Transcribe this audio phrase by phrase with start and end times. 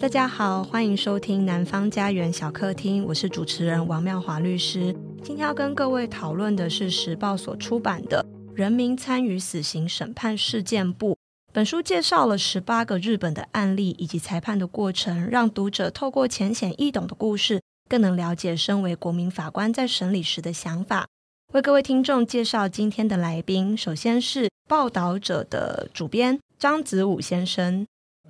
[0.00, 4.96] 大家好，欢迎收听南方家园小客厅，我是主持人王妙华律师。
[5.22, 8.24] 今天要跟各位讨论的是时报所出版的
[8.56, 11.12] 《人民参与死刑审判事件簿》。
[11.52, 21.06] 本书介绍了十八个日本的案例以及裁判的过程，让读者透过浅显易懂的故事，更能了解身为国民法官在审理时的想法。
[21.52, 27.86] 为各位听众介绍今天的来宾，首先是报道者的主编张子武先生。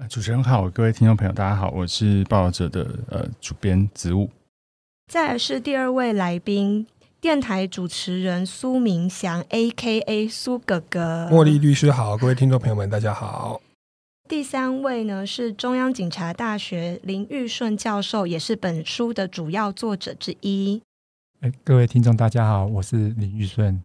[0.08, 4.30] 主持人好，各位听众朋友，大家好，我是报道者的呃主编子午。
[5.06, 6.86] 再来是第二位来宾，
[7.20, 10.28] 电台主持人苏明祥 （A.K.A.
[10.28, 11.28] 苏哥哥）。
[11.30, 13.60] 茉莉律师好，各位听众朋友们，大家好。
[14.28, 20.80] 第三位呢是中央警察大学林玉顺教授，也是本书的主要作者之一。
[21.40, 23.82] 哎，各位听众大家好，我是林玉顺。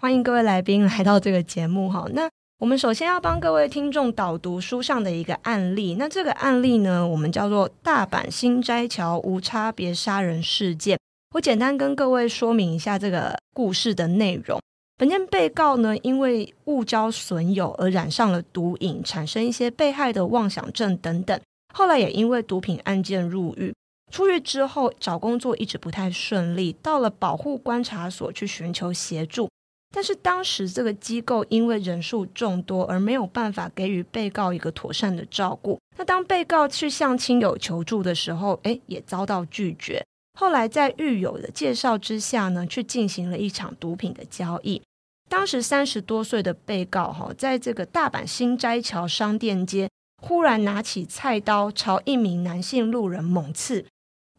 [0.00, 2.06] 欢迎各位来宾来到这个节目哈。
[2.12, 5.94] 那我们首先要帮各位听众导读书上的一个案例。
[5.94, 10.98] 那这个案例呢，我们叫做大阪心斋桥无差别杀人事件。
[11.36, 14.60] 我简单跟各位说明一下这个故事的内容。
[14.96, 21.40] 本件被告呢，因为误交损友而染上了毒瘾，产生一些被害的妄想症等等。
[21.72, 23.72] 后来也因为毒品案件入狱。
[24.10, 29.48] 出狱之后找工作一直不太顺利，到了保护观察所去寻求协助。
[29.90, 35.78] 但是当时这个机构因为人数众多而没有办法给予被告一个妥善的照顾。
[35.96, 40.04] 那当被告去向亲友求助的时候，诶，也遭到拒绝。
[40.38, 44.80] 后来在狱友的介绍之下呢，去进行了一场毒品的交易。
[45.28, 49.90] 当时三十多岁的被告哈，在这个大阪心斋桥商店街，
[50.22, 53.84] 忽然拿起菜刀朝一名男性路人猛刺。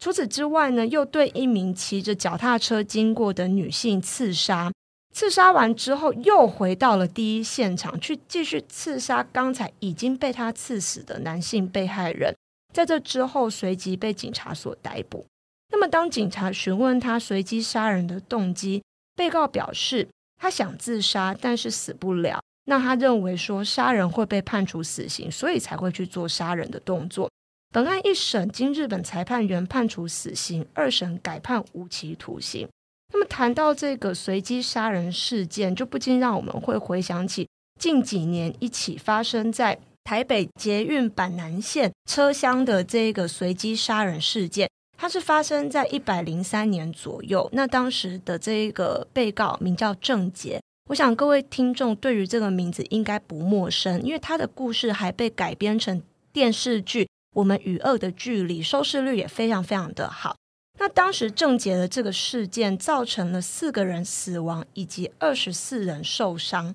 [0.00, 4.72] 除此之外呢，又对一名骑着脚踏车经过的女性刺杀。
[5.20, 12.34] 刺杀完之后，又回到了第一现场去继续刺杀刚才已经被他刺死的男性被害人。
[12.72, 15.26] 在这之后，随即被警察所逮捕。
[15.70, 18.82] 那么，当警察询问他随机杀人的动机，
[19.14, 20.08] 被告表示
[20.38, 22.40] 他想自杀，但是死不了。
[22.64, 27.28] 那他认为说杀人会被判处死刑，所以才会去做杀人的动作。
[27.68, 32.66] 本案一审经日本裁判员判处死刑，二审改判无期徒刑。
[33.12, 37.48] 那么谈到这个随机杀人事件，就不禁让我们会回想起
[37.78, 44.68] 近几年一起发生在台北捷运板南线车厢的这个随机杀人事件。
[44.96, 47.48] 它是发生在一百零三年左右。
[47.52, 50.60] 那当时的这个被告名叫郑捷，
[50.90, 56.02] 我想各位听众对于这个名字应该不陌生，因为他的故事还被改编成
[56.34, 57.04] 电视剧
[57.34, 60.36] 《我们与恶的距离》，收视率也非常非常的好。
[60.80, 66.74] 那当时郑捷的这个事件造成了四个人死亡以及二十四人受伤。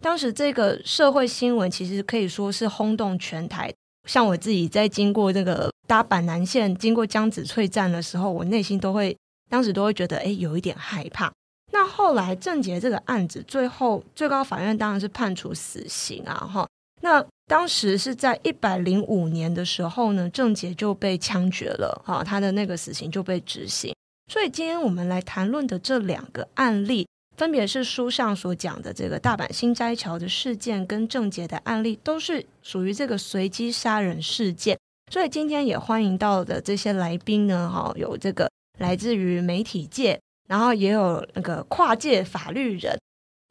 [0.00, 3.72] 当时这个社会新闻其实可以说是轰动全台。
[4.08, 9.16] 像我自己在经过这个搭板南线、经过江子翠站的时候，我内心都会
[9.48, 11.32] 当时都会觉得，哎，有一点害怕。
[11.70, 16.66] 那后来郑捷这个案子，最后最高法院当然是判处死刑啊，哈。
[17.02, 23.94] 那当时是在一百零五年的时候呢，郑捷就被枪决了啊，他的那个死刑就被执行。
[24.30, 34.78] 所以今天我们来谈论的这两个案例，分别是书上所讲的这个大阪心斋桥的事件跟郑捷的案例，都是属于这个随机杀人事件。
[35.10, 43.00] 所以今天也欢迎到的这些来宾呢，哈，有这个来自于媒体界，然后也有那个跨界法律人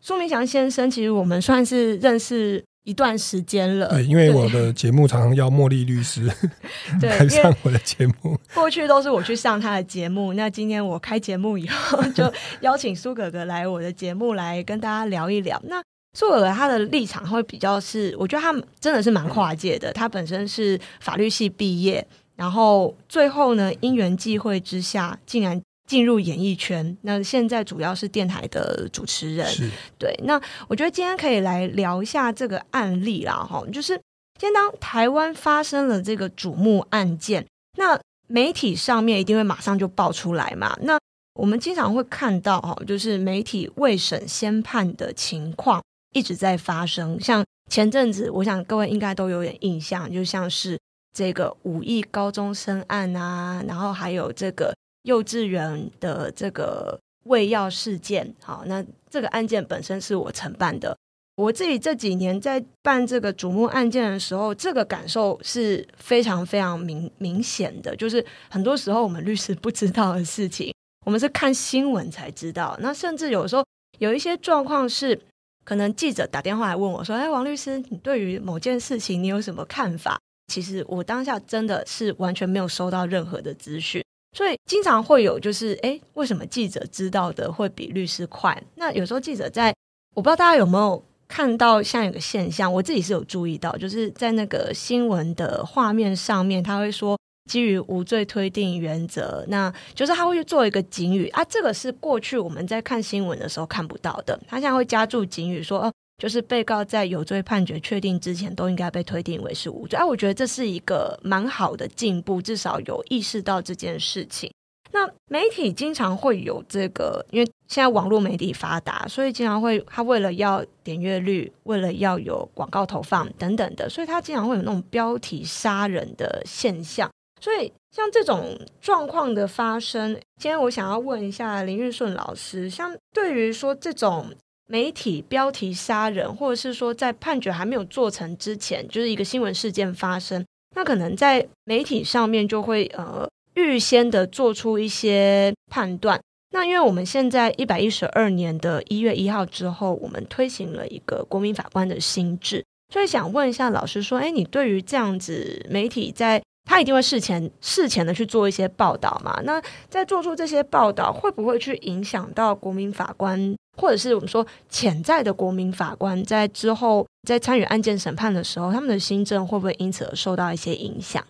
[0.04, 0.88] 苏明祥先生。
[0.92, 2.64] 其实我们算是认识。
[2.88, 6.26] 一段时间了，对，因为我的节目常常邀茉莉律师
[7.02, 12.32] 对来上我的节目，过去都是我去上他的节目，那今天我开节目以后，就
[12.62, 15.62] 邀请苏哥哥来我的节目来跟大家聊一聊。
[15.66, 15.84] 那
[16.18, 25.62] 苏哥哥他的立场会比较是，我觉得他真的是蛮跨界的，他本身是法律系毕业，然后最后呢，因缘际会之下，竟然。
[25.88, 29.48] 进入演艺圈，那现在主要是电台的主持人。
[29.48, 33.96] 是对，那我觉得今天可以来聊一下这个案例啦，哈，就是
[34.38, 37.48] 今天当台湾发生了这个瞩目案件，
[37.78, 37.98] 那
[38.28, 40.78] 媒体上面一定会马上就爆出来嘛。
[40.82, 41.00] 那
[41.34, 45.82] 我们经常会看到，哈，就是媒体未审先判的情况
[46.14, 47.18] 一直在发生。
[47.22, 50.78] 像前阵子，我想各位应该都有点印象，就像是
[51.16, 54.76] 这个五亿高中生案啊，然后还有这个。
[55.04, 60.98] 幼稚园的这个喂药事件，好，那这个案件本身是我承办的。
[61.36, 67.96] 我自己这几年在办这个瞩目案件的时候，这个感受是非常非常明明显的。
[67.96, 70.74] 就是很多时候我们律师不知道的事情，
[71.06, 72.76] 我们是看新闻才知道。
[72.82, 73.64] 那甚至有时候
[74.00, 75.22] 有一些状况是，
[75.64, 80.20] 可能记者打电话来问我说：“哎，王律师，你对于某件事情你有什么看法？”
[80.52, 84.04] 其实我当下真的是完全没有收到任何的资讯，
[84.38, 88.62] 所以经常会有就是，诶，为什么记者知道的会比律师快？
[88.76, 89.74] 那有时候记者在，
[90.14, 97.18] 我不知道大家有没有看到像有个现象，我自己是有注意到，就是在那个新闻的画面上面，他会说。
[97.50, 104.38] 基于无罪推定原则，那就是他会去做一个警语啊，这个是过去我们在看新闻的时候看不到的。
[104.50, 109.98] 他现在会加注警语说，哦，就是被告在有罪判决确定之前都应该被推定为是无罪。
[109.98, 114.52] 啊，我觉得这是一个蛮好的进步，至少有意识到这件事情。
[114.92, 127.12] 那媒体经常会有这个，因为现在网络媒体发达，所以经常会他为了要点阅率，为了要有广告投放等等的，所以他经常会有那种标题杀人的现象。
[127.42, 134.34] 所以，像这种状况的发生，今天我想要问一下林玉顺老师，像对于说这种
[134.68, 146.20] 媒体标题杀人，或者是说在判决还没有做成之前，就是一个新闻事件发生，那可能在媒体上面就会呃预先的做出一些判断。
[146.52, 159.40] 那因为我们现在一百一十二年的一月一号之后，我们推行了一个国民法官的新制，所以想问一下老师说，哎，你对于这样子媒体在他一定会事前事前的去做一些报道嘛？
[159.44, 171.24] 那在做出这些报道，会不会去影响到国民法官，或者是我们说潜在的国民法官，在之后在参与案件审判的时候，他们的新政会不会因此而受到一些影响？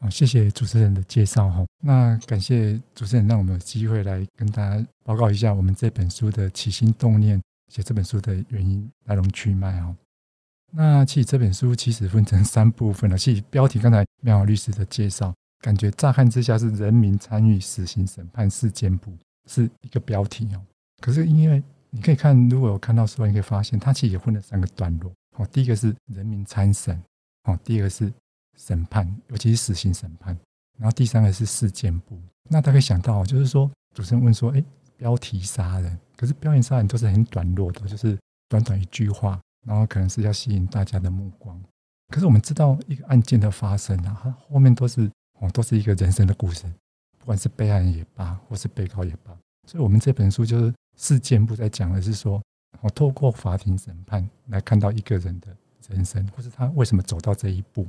[0.00, 1.64] 好，谢谢主持人的介绍哈。
[1.82, 7.40] 那感谢主持人让我们有机会来跟大家报告一下我们这本书的起心动念，
[7.72, 9.94] 写这本书的原因来龙去脉哈。
[10.70, 13.16] 那其实这本书其实分成三部分了。
[13.16, 19.10] 其实标题刚才妙华律师的介绍，感觉乍看之下是“人民参与死刑审判事件簿”
[19.50, 20.60] 是一个标题哦。
[21.00, 25.12] 可是因为你可以看，如果有看到书，你可以发现它其实也分了三个段落。
[25.36, 27.00] 哦，第一个是人民参审，
[27.44, 28.12] 哦，第二个是
[28.56, 30.36] 审判，尤其是死刑审判，
[30.78, 32.20] 然后第三个是事件簿。
[32.50, 34.62] 那大家可以想到，就是说主持人问说：“哎，
[34.96, 38.18] 标题杀人，可是标题杀人都是很短落的，就是
[38.48, 41.60] 短短一句话。”然后可能是要吸引大家的目光，
[42.08, 45.10] 可是我们知道一个案件的发生啊，它后面都是
[45.40, 46.64] 哦，都是一个人生的故事，
[47.18, 49.36] 不管是被害人也罢，或是被告也罢。
[49.66, 52.42] 所以，我们这本书就是事件簿在讲的是说，
[52.82, 55.56] 我透过法庭审判来看到一个人的
[55.88, 57.86] 人生，或是他为什么走到这一步。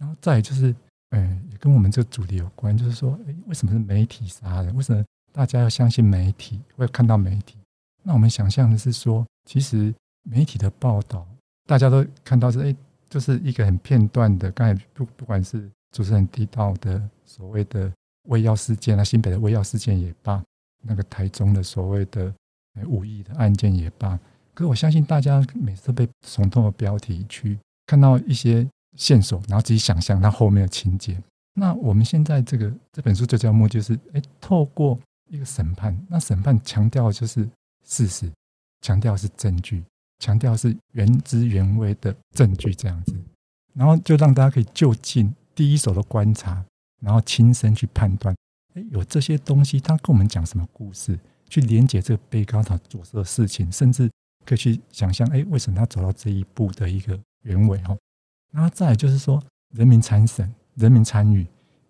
[0.00, 0.74] 然后再就是，
[1.10, 4.74] 嗯，也跟我们这个主题有关，就是说，诶，为什么是媒体杀人？
[4.74, 7.56] 为什么大家要相信媒体，会看到媒体？
[8.02, 9.94] 那我们想象的是说，其实。
[10.30, 11.26] 媒体的报道，
[11.64, 12.76] 大家都看到是哎，
[13.08, 14.50] 就是一个很片段的。
[14.52, 17.90] 刚才不不管是主持人提到的所谓的
[18.24, 20.44] 喂药事件啊，新北的喂药事件也罢，
[20.82, 22.32] 那个台中的所谓的
[22.86, 24.18] 五亿的案件也罢，
[24.54, 28.66] 可是我相信大家每次都被耸动的标题去看到一些
[28.96, 31.20] 线索，然后自己想象它后面的情节。
[31.54, 34.98] 那我们现在这个这本书最叫目的就是哎，透过
[35.28, 37.48] 一个审判，那审判强调的就是
[37.84, 38.30] 事实，
[38.80, 39.82] 强调是证据。
[40.20, 43.14] 强调是原汁原味的证据这样子，
[43.72, 46.64] 然后就让大家可以就近第一手的观察，
[47.00, 48.34] 然后亲身去判断，
[48.90, 54.10] 有这些东西，他跟我们讲什么故事，去连接这个被告他做的事情，甚至
[54.44, 57.96] 可以去想象，哎，为什么他走到这一步的一个原委哈。
[58.52, 59.42] 那再就是说，
[59.74, 61.40] 人民参审，人民参与，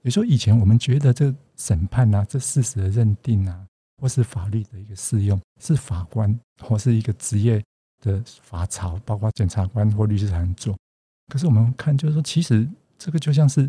[0.03, 3.67] 也就是说以前我们觉得这审判啊，这事实的认定啊，
[4.03, 7.63] 或是法律的一个适用，是法官或是一个职业。
[8.01, 10.73] 的法曹，包括检察官或律师才能做。
[11.33, 12.65] 可是我们看，就是说，其实
[12.97, 13.69] 这个就像是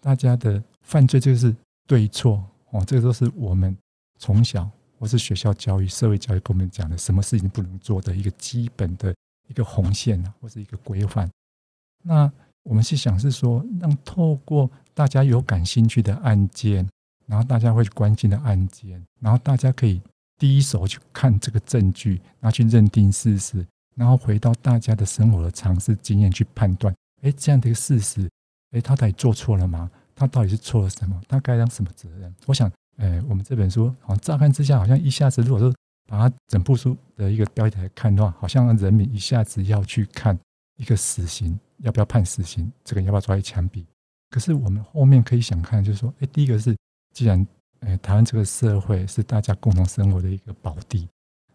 [0.00, 1.54] 大家的犯罪，就是
[1.86, 2.42] 对错
[2.78, 3.76] 哦，这个都是我们
[4.18, 9.14] 从小或是学校教育、社会教育跟我们讲的，什么事情不能做的一个基本的
[9.48, 11.30] 一个红线啊，或是一个规范。
[12.02, 12.30] 那
[12.62, 16.88] 我们是想是说，让透过大家有感兴趣的案件，
[17.26, 20.00] 然后大家会关心的案件，然后大家可以。
[20.38, 28.28] 第一手去看这个证据，然后去认定事实，然后回到大家的生活的常识经验去判断，哎，这样的一个事实，
[28.72, 29.90] 哎，他到底做错了吗？
[30.16, 31.20] 他到底是错了什么？
[31.28, 32.34] 他该当什么责任？
[32.46, 35.72] 我想，哎，我们这本书好像乍看之下，好像一下子，如果说
[36.08, 40.36] 把它整部书的一个标题来看的话，好像人民一下子要去看
[40.76, 42.72] 一个死刑，要不要判死刑？
[42.82, 43.84] 这个要不要抓去枪毙？
[44.30, 46.76] 可是我们后面可以想看，就是说，哎，第一个是
[47.12, 47.46] 既然。
[47.80, 51.06] 哎，台湾这个社会是大家共同生活的一个宝地。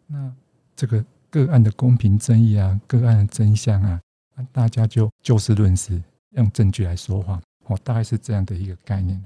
[0.05, 0.31] 那
[0.75, 3.99] 这个个案的公平正义啊，个案的真相啊，
[4.35, 6.01] 那大家就就事论事，
[6.35, 7.41] 用证据来说话。
[7.71, 9.21] 哦，大概是这样的一个概念。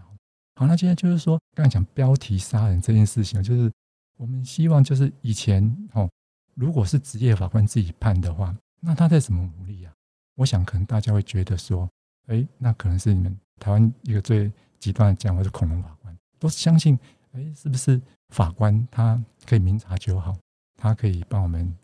[0.56, 3.72] 好，那现在就是说，刚才讲标题杀人这件事情，就是
[4.18, 6.10] 我们希望，就是以前哦，
[6.54, 9.92] 如果是职业法官自己判的话，那他在怎么努力啊？
[10.36, 11.90] 我想可能大家会觉得说，
[12.28, 16.98] 哎，那可能是你们台湾一个最极端的讲法是恐龙法官，都相信，
[17.34, 20.34] 哎，是不是法官他可以明察秋毫，
[20.78, 21.76] 他可以帮我们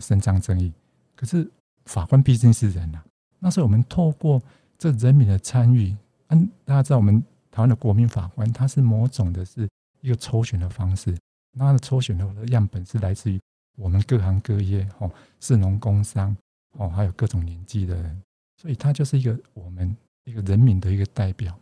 [0.00, 0.72] 伸张正义？
[1.16, 1.50] 可是
[1.86, 3.04] 法官毕竟是人呐、啊，
[3.38, 4.42] 那是我们透过
[4.76, 5.96] 这人民的参与，
[6.28, 9.68] 嗯，大家知道我们台湾的国民法官，他是某种的是
[10.00, 11.16] 一个抽选的方式，
[11.52, 13.40] 那他的抽选的样本是来自于
[13.76, 16.36] 我们各行各业，哦，士农工商，
[16.78, 18.22] 哦，还有各种年纪的人，
[18.56, 21.58] 所以他就是一个我们一个人民的一个代表，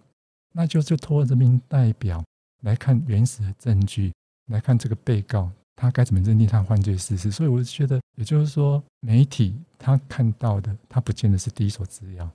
[0.53, 2.25] 那就就托人民代表
[2.63, 4.13] 来看原始的证据，
[4.47, 5.51] 来看这个被告。
[5.79, 7.31] 他该怎么认定他犯罪事实？
[7.31, 12.27] 所以我觉得，也就是说，媒体他看到的，他不见得是第一手资料。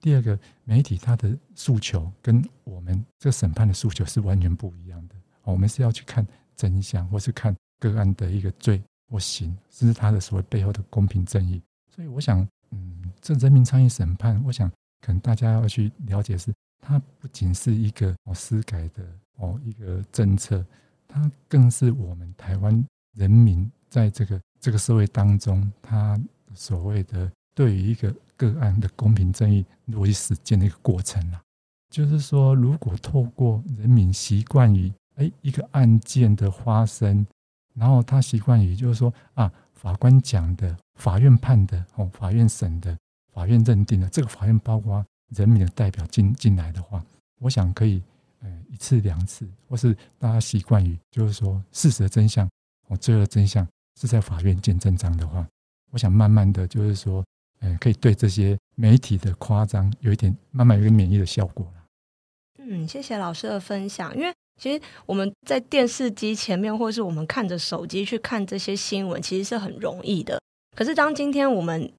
[0.00, 5.14] 第二个，媒体他的诉求跟我们这个审判的诉求是完全不一样的。
[5.42, 11.62] 我们是要去看真相，或是看个案的一个罪或刑，甚至他的所谓背后的公平正义。
[11.94, 19.04] 所以，我想，嗯，这人民参与审判，我想可能大家要去了解是，它不仅是一个哦司改的
[19.36, 20.64] 哦一个政策。
[21.08, 22.86] 它更是我们台湾
[23.16, 26.20] 人民在这个这个社会当中，他
[26.54, 31.42] 所谓的对于一个个案的公平正义如何去实践的一个过程啊。
[31.90, 37.26] 就是说，如果透过人民习惯于哎一个案件的发生，
[37.74, 42.96] 然后他习惯于就是说啊，法官讲的、法院判的、哦法院审的、
[43.32, 47.04] 法院认定的，这个法院包括人民的代表进进来的话，
[47.40, 48.00] 我想可以。
[48.40, 52.48] 呃，一次两次，或是大家习惯于，就是说事实的真相，
[52.86, 53.66] 我最后的真相
[54.00, 55.44] 是在法院见真章的话，
[55.90, 57.24] 我想慢慢的就是说，
[57.60, 61.66] 呃，可以对这些媒体的夸张有一点慢慢有一个免疫的效果。
[62.58, 64.14] 嗯，谢谢老师的分享。
[64.16, 70.40] 因为其实我们在电视机前面，或是我们看着手机去看这些新闻，其实是很容易的。
[70.76, 71.90] 可是当今天我们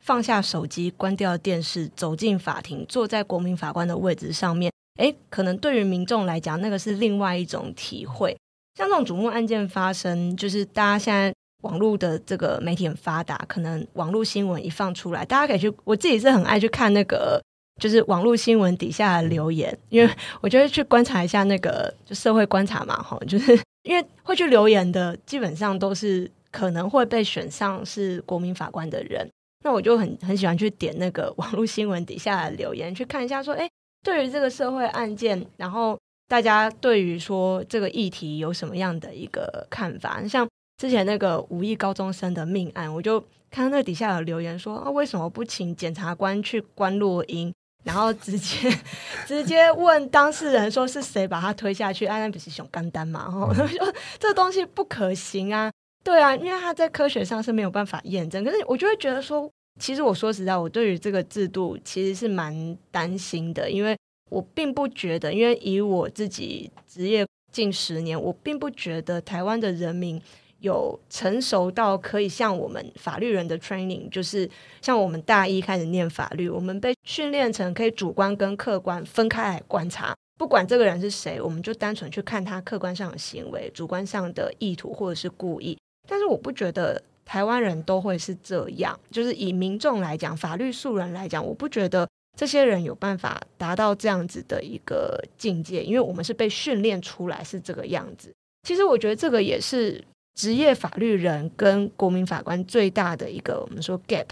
[0.00, 4.70] 放下手机，关掉电视，走进法庭，坐在国民法官的位置上面。
[4.98, 8.36] 诶，可能对于民众来讲，那个是另外一种体会。
[8.74, 15.72] 像这种瞩目案件发生，就是大家现在网络的这个媒体很发达，可能网络新闻一放出来，大家可以去。
[15.84, 17.42] 我自己是很爱去看那个，
[17.80, 29.28] 就是网络新闻底下的留言，因为我觉得去观察一下那个就社会观察嘛，哈，就是因为会去留言的，基本上都是可能会被选上是国民法官的人。
[29.64, 33.68] 那我就很很喜欢去点那个网络新闻底下的留言，去看一下说，诶。
[34.04, 35.98] 对于这个社会案件，然后
[36.28, 40.22] 大家对于说这个议题有什么样的一个看法？
[40.26, 40.48] 像
[40.78, 43.20] 之前那个五亿高中生的命案，我就
[43.50, 47.52] 看到那底下有留言说啊，为什么不请检察官去关录音，
[47.84, 48.72] 然后直接
[49.26, 52.06] 直接问当事人说是谁把他推下去？
[52.06, 53.30] 啊，安不是熊肝丹嘛？
[53.30, 55.70] 哈， 说这个东西不可行啊，
[56.02, 58.42] 对啊，因为他在科学上是没有办法验证。
[58.44, 59.50] 可是我就会觉得说。
[59.80, 63.96] 其实我说实在，我对于这个制度其实是蛮担心的，因为
[64.28, 70.20] 我并不觉得，因为以我自己职业近十年，我并不觉得台湾的人民
[70.60, 74.48] 有成熟到可以像我们法律人的 training，就是
[74.80, 85.78] 像我们大一开始念法律，我们被训练成可以主观跟客观分开来观察，不管这个人是谁，我们就单纯去看他客观上的行为，主观上的意图或者是故意。
[86.08, 87.02] 但是我不觉得。
[87.30, 98.32] 台湾人都会是这样，就是以民众来讲，法律素人来讲，我不觉得这些人有办法达到这样子的一个境界，因为我们是被训练出来是这个样子。
[98.62, 100.02] 其实我觉得这个也是
[100.38, 104.28] 职业法律人跟国民法官最大的一个我们说 gap，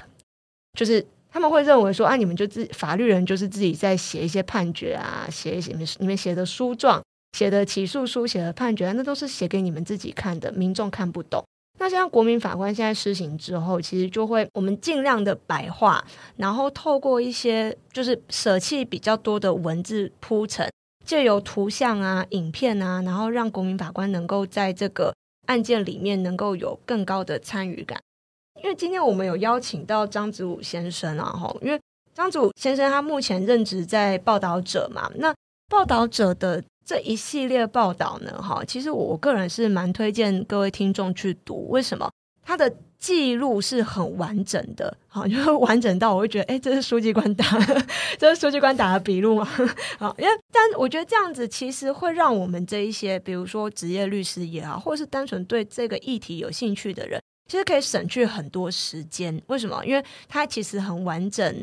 [0.78, 7.02] 就是他们会认为说啊，你们就自法律人就是自己在写一些判决啊，写一些你们写的书状、
[7.36, 11.44] 写的起诉书、写的判决啊，那都是写给你们自己看的，民众看不懂。
[11.80, 16.02] 那像国民法官现在施行之后，其实就会我们尽量的白话，
[16.36, 20.70] 然后透过一些就是舍弃比较多的文字铺陈，
[21.04, 25.12] 借由图像啊、影片啊，然后让国民法官能够在这个
[25.46, 28.00] 案件里面能够有更高的参与感。
[28.62, 31.80] 因为今天我们有邀请到张子武先生啊，哈，因为
[32.14, 35.34] 张子武先生他目前任职在报道者嘛，那
[35.68, 36.62] 报道者的。
[36.88, 41.66] 这一系列报道呢，哈，其实我个人是蛮推荐各位听众去读。
[41.68, 42.08] 为什么？
[42.44, 47.44] 他的记录是很完整的，好， 就完整到我会觉得，哎，这是书记官打，
[48.18, 49.48] 这是书记官打的笔录吗？
[49.98, 59.40] 好，因为但我觉得这样子其实会让我们这一些，比如说职业律师也好，或者是单纯对这个议题有兴趣的人，其实可以省去很多时间。
[59.46, 59.84] 为什么？
[59.84, 61.54] 因为它其实很完整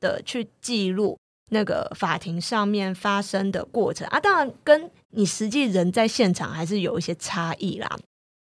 [0.00, 1.18] 的去记录。
[1.54, 7.98] 那个法庭上面发生的过程啊，当然跟你实际人在现场还是有一些差异啦。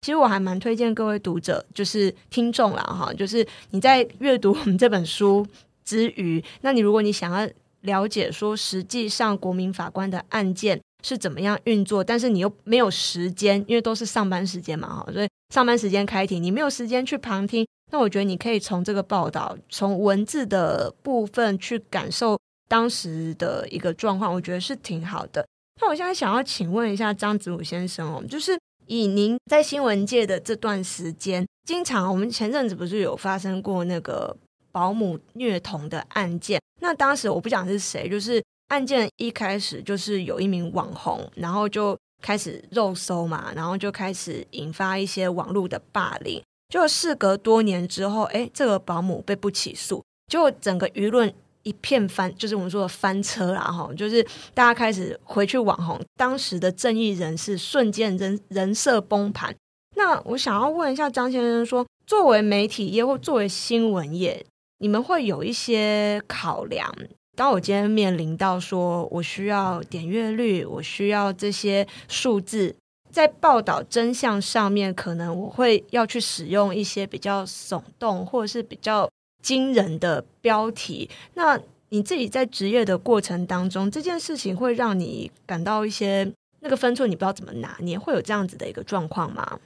[0.05, 5.47] 其实我还蛮推荐各位读者，就是听众啦哈，就是你在阅读我们这本书
[5.83, 7.49] 之余，那你如果你想要
[7.81, 17.67] 了解说实际上国民法官的案件是怎么样运作，但是你又没有时间，因为都是上班时间嘛，哈，所以上班时间开庭，你没有时间去旁听。
[17.91, 25.47] 那我觉得你可以从这个报道，从文字的部分去感受当时的一个状况，我觉得是挺好的。
[25.81, 34.37] 那我现在想要请问一下张子武先生哦，就是以您在新闻界的这段时间，经常我们前阵子不是有发生过那个
[34.73, 36.61] 保姆虐童的案件？
[36.81, 46.43] 那当时我不讲是谁，就是案件一开始就是有一名网红，然后就开始肉搜嘛，然后就开始引发一些网络的霸凌。
[46.69, 51.33] 就事隔多年之后，哎，这个保姆被不起诉，就整个舆论
[51.65, 54.23] 一片翻，就是我们说的翻车啦，哈，就是
[54.55, 59.55] 大家开始回去网红，当时的正义人士瞬间人人设崩盘。
[59.97, 64.45] 那我想要问一下张先生说，说作为媒体业或作为新闻业，
[64.79, 66.95] 你们会有一些考量？
[67.37, 72.77] 当我今天面临到说我需要点阅率，我需要这些数字。
[73.11, 79.09] 在报道真相上面，可能我会要去使用一些比较耸动或者是比较
[79.45, 81.09] 惊人的标题。
[81.35, 81.61] 那
[81.91, 86.29] 你自己在职业的过程当中，这件事情会让你感到一些
[86.61, 89.61] 那个分寸，你不知道怎么拿捏，会有这样子的一个状况吗？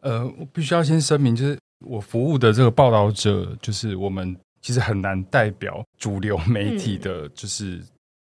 [0.00, 7.82] 呃，我必须要先声明，就是我服务的这个报道者，就是我们其实很难代表主流媒体的，就是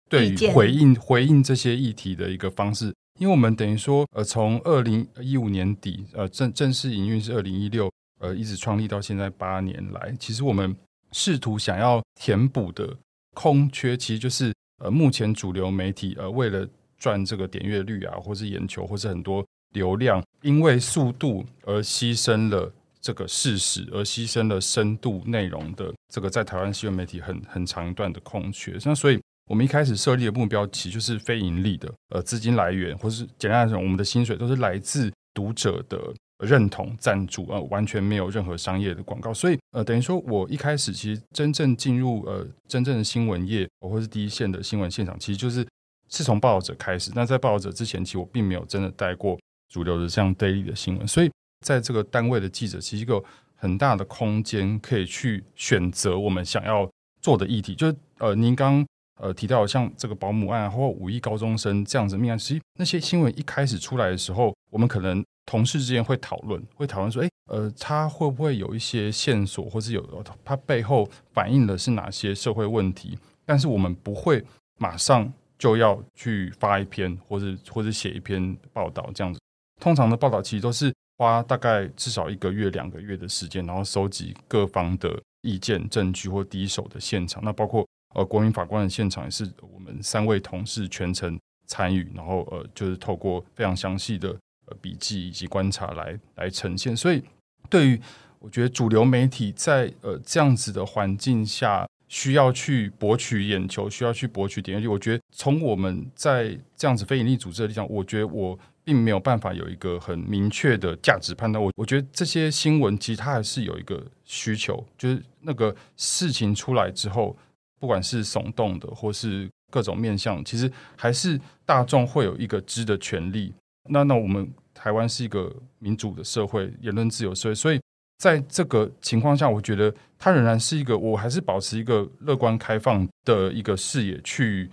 [0.08, 2.93] 对于回应回应这些议题的一个方式。
[3.20, 10.75] 因为我们等于说，呃，从二零一五年底，呃，正正式营运是二零一六，呃，一直创立到现在八年来，其实我们
[11.12, 12.98] 试图想要填补的
[13.36, 14.53] 空缺，其实就是
[14.84, 29.19] 呃，目前主流媒体呃，为了赚这个点阅率啊，或是眼球，或是很多流量，因为速度而牺牲了这个事实，而牺牲了深度内容的这个在台湾新闻媒体很很长一段的空缺，那所以。
[29.50, 36.00] 我们一开始设立的目标其实就是非盈利的，呃，资金来源，或是简单来说，我们的薪水都是来自读者的
[36.41, 39.34] 认同、赞助，呃，完全没有任何商业的广告。
[39.34, 45.65] 所以，呃，等于说我一开始其实真正进入呃真正的新闻业，或者是第一线的新闻现场，其实就是
[46.10, 47.12] 是从报道者开始。
[47.15, 51.08] 那在报道者之前，其实我并没有真的带过主流的像 daily 的新闻。
[51.08, 51.32] 所以，
[51.65, 53.23] 在这个单位的记者，其实有
[53.56, 56.89] 很大的空间可以去选择我们想要
[57.21, 57.75] 做的议题。
[57.75, 58.86] 就是呃，您刚。
[59.19, 73.17] 呃，提到像这个保姆案或五亿高中生这样子命案，其实那些新闻一开始出来的时候，我们可能同事之间会讨论，会讨论说，诶，呃，他会不会有一些线索，或是有他背后反映的是哪些社会问题？
[73.45, 74.43] 但是我们不会
[74.77, 79.39] 马上就要去发一篇，或者或者写一篇报道这样子。
[79.80, 87.86] 通常的报道其实都是花大概至少一个月、两个月的时间，然后收集各方的意见、证据或第一手的现场，那包括。
[88.13, 94.38] 呃，国民法官的现场也是我们三位同事全程参与，然后呃，就是透过非常详细的
[94.81, 96.95] 笔记以及观察来来呈现。
[96.95, 97.23] 所以，
[97.69, 98.01] 对于
[98.39, 111.63] 我觉得主流媒体在呃这样子的环境下，需要去博取眼球，需要去博取点击，我觉得从我们在这样子非营利组织的立场，我觉得我并没有办法有一个很明确的价值判断。
[111.63, 117.38] 我我觉得这些新闻其实它还是有一个需求，就是那个事情出来之后。
[117.79, 123.51] 不管是耸动的，或是各种面向，其实还是大众会有一个知的权利。
[123.89, 124.47] 那那我们
[124.82, 127.80] 台湾是一个民主的社会，言论自由社会，所以
[128.17, 134.72] 在这个情况下，我觉得它仍然是一个，我还是保持一个乐观开放的一个视野去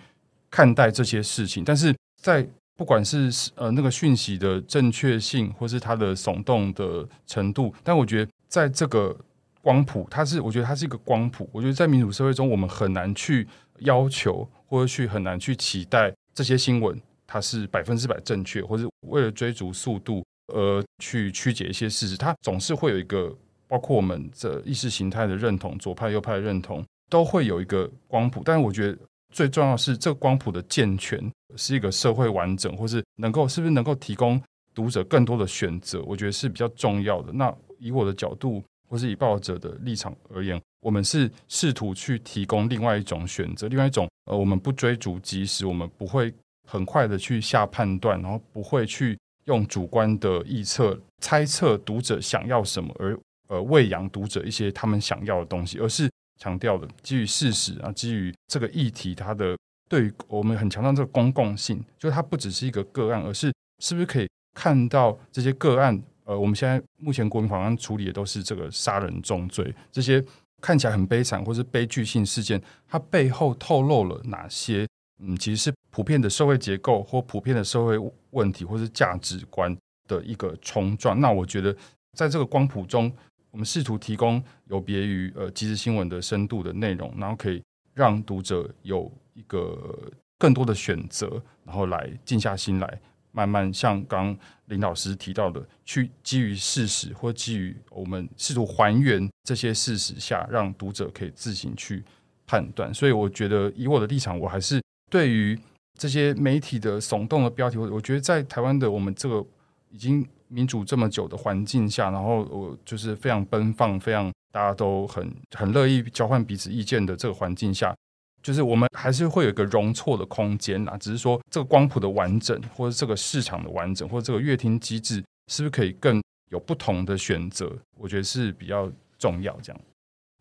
[0.50, 1.62] 看待这些事情。
[1.62, 9.14] 但是在不管是呃那个讯息的正确性，或是它的耸动的程度，但我觉得在这个。
[9.60, 11.46] 光谱，它是我觉得它是一个光谱。
[11.52, 13.46] 我觉得在民主社会中，我们很难去
[13.80, 22.16] 要求或者去很难去期待这些新闻它是百分之百正确，或者为了追逐速度而去曲解一些事实。
[22.16, 23.32] 它总是会有一个，
[23.68, 28.42] 包括我们这意识形态的认同，左派右派的认同，都会有一个光谱。
[28.44, 28.98] 但是我觉得
[29.32, 31.20] 最重要的是，这个光谱的健全
[31.56, 34.42] 是一个社会完整，或是能够是不是能够提供
[34.74, 37.32] 读者更多的选择，我觉得是比较重要的。
[37.32, 38.64] 那以我的角度。
[38.90, 46.32] 或是以报者的立场而言，我们是试图去提供另外一种选择，另外一种呃，我们不追逐即时，我们不会
[46.70, 59.56] 很快的去下判断，然后不会去用主观的臆测猜测读者想要什么，而呃喂养读者一些他们想要的东西，而是强调的基于事实啊，基于这个议题，它的
[59.88, 63.50] 对于我们很强调这个公共性，就是它不只是一个个案，而是
[63.82, 65.98] 是不是可以看到这些个案。
[66.24, 70.22] 呃，我们现在目前国民法官处理的都是这个杀人重罪，这些
[70.60, 74.86] 看起来很悲惨或是悲剧性事件，它背后透露了哪些？
[75.20, 77.98] 嗯，其实是普遍的社会结构或普遍的社会
[78.30, 79.76] 问题，或是价值观
[80.06, 81.20] 的一个冲撞。
[81.20, 81.76] 那我觉得，
[82.16, 83.12] 在这个光谱中，
[83.50, 87.60] 我们试图提供有别于呃即时新闻的深度的内容，然后可以
[87.94, 89.98] 让读者有一个
[90.38, 93.00] 更多的选择，然后来静下心来，
[93.32, 102.04] 慢慢像刚林老师提到的，去基于事实或基于我们试图还原这些事实下，让读者可以自行去
[102.46, 102.94] 判断。
[102.94, 104.80] 所以，我觉得以我的立场，我还是。
[105.10, 105.58] 对于
[105.98, 109.44] 这些媒体的耸动的标题，我我觉得在台湾的我们这个
[109.90, 117.94] 已经民主这么久的环境下，然后我就是非常奔放、非常大家都很很乐意交换彼此意见的这个环境下，
[118.42, 120.96] 就是我们还是会有一个容错的空间啊。
[120.98, 125.16] 只是说这个光谱的完整，或者这个市场的完整，或者这个阅听机制，
[125.50, 127.76] 是不是可以更有不同的选择？
[127.96, 129.80] 我觉得是比较重要这样。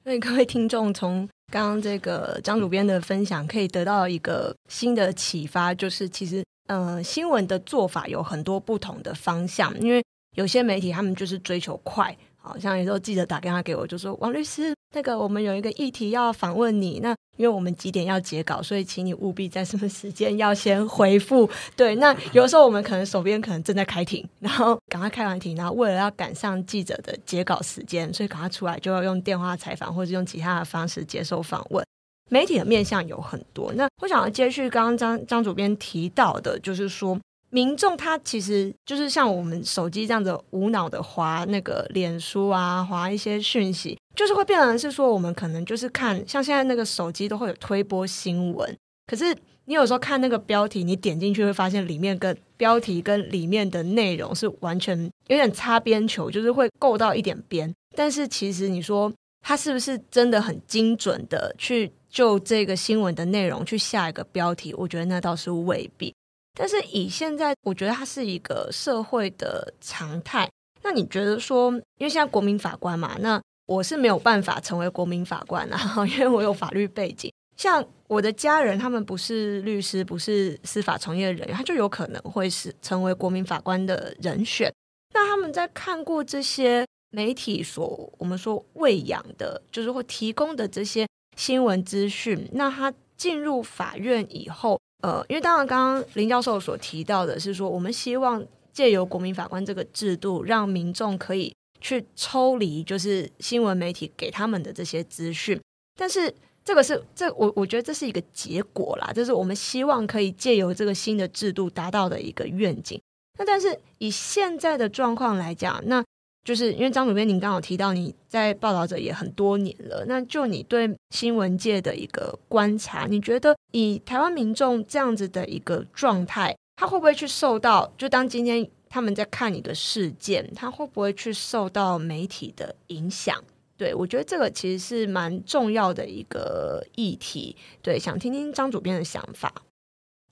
[0.08, 10.02] 所以各位听众从刚刚这个张主编的分享，可以得到一个新的启发，就是其实呃新闻的做法有很多不同的方向，因为
[10.38, 12.16] 有些媒体他们就是追求快。
[12.48, 21.50] 好像有时候记者打电话给我，就说王律师，那个我们有一个议题要访问你，那因为我们几点要截稿，所以请你务必在什么时间要先回复。
[21.76, 31.86] 对，那有时候我们可能手边可能正在开庭，然后赶快开完庭，然后为了要赶上记者的截稿时间，所以赶快出来就要用电话采访或者用其他的方式接受访问。
[32.30, 37.18] 媒体的面向有很多，那我想要接续刚刚张张主编提到的，就是说。
[37.58, 64.76] 民众他其实就是像我们手机这样子无脑的滑那个脸书啊，滑一些讯息，就是会变成是说我们可能就是看像现在那个手机都会有推播新闻，可是你有时候看那个标题，你点进去会发现里面跟标题跟里面的内容是完全有点擦边球，就是会够到一点边，但是其实你说它是不是真的很精准的去就这个新闻的内容去下一个标题？
[64.76, 66.14] 我觉得那倒是未必。
[66.58, 70.50] 但是以现在，我觉得它是一个社会的常态。
[70.82, 77.32] 那你觉得说，因为现在国民法官嘛，那我是没有办法成为国民法官啊， 因为我有法律背景。
[77.56, 84.72] 像我的家人，他们不是律师，不是司法从业人员，他就有可能会是成为国民法官的人选。
[85.14, 94.80] 那他们在看过这些媒体所我们说喂养的，就是会提供的这些新闻资讯，那他进入法院以后。
[95.04, 105.60] 呃，因为当然，刚刚林教授所提到的是说，我们希望借由国民法官这个制度，让民众可以去抽离，就是新闻媒体给他们的这些资讯。
[105.96, 106.34] 但是，
[106.66, 113.00] 这个是这我我觉得这是一个结果啦，就是我们希望可以借由这个新的制度达到的一个愿景。
[113.38, 116.04] 那但是以现在的状况来讲，那。
[116.48, 127.92] 就是因为张主编，您刚好提到你在报道者也很多年了，那就你对新闻界的一个观察，你觉得以台湾民众这样子的一个状态，他会不会去受到？
[127.98, 133.44] 就当今天他们在看一个事件，他会不会去受到媒体的影响？
[133.76, 137.58] 对，我觉得这个其实是蛮重要的一个议题。
[137.82, 139.54] 对，想听听张主编的想法。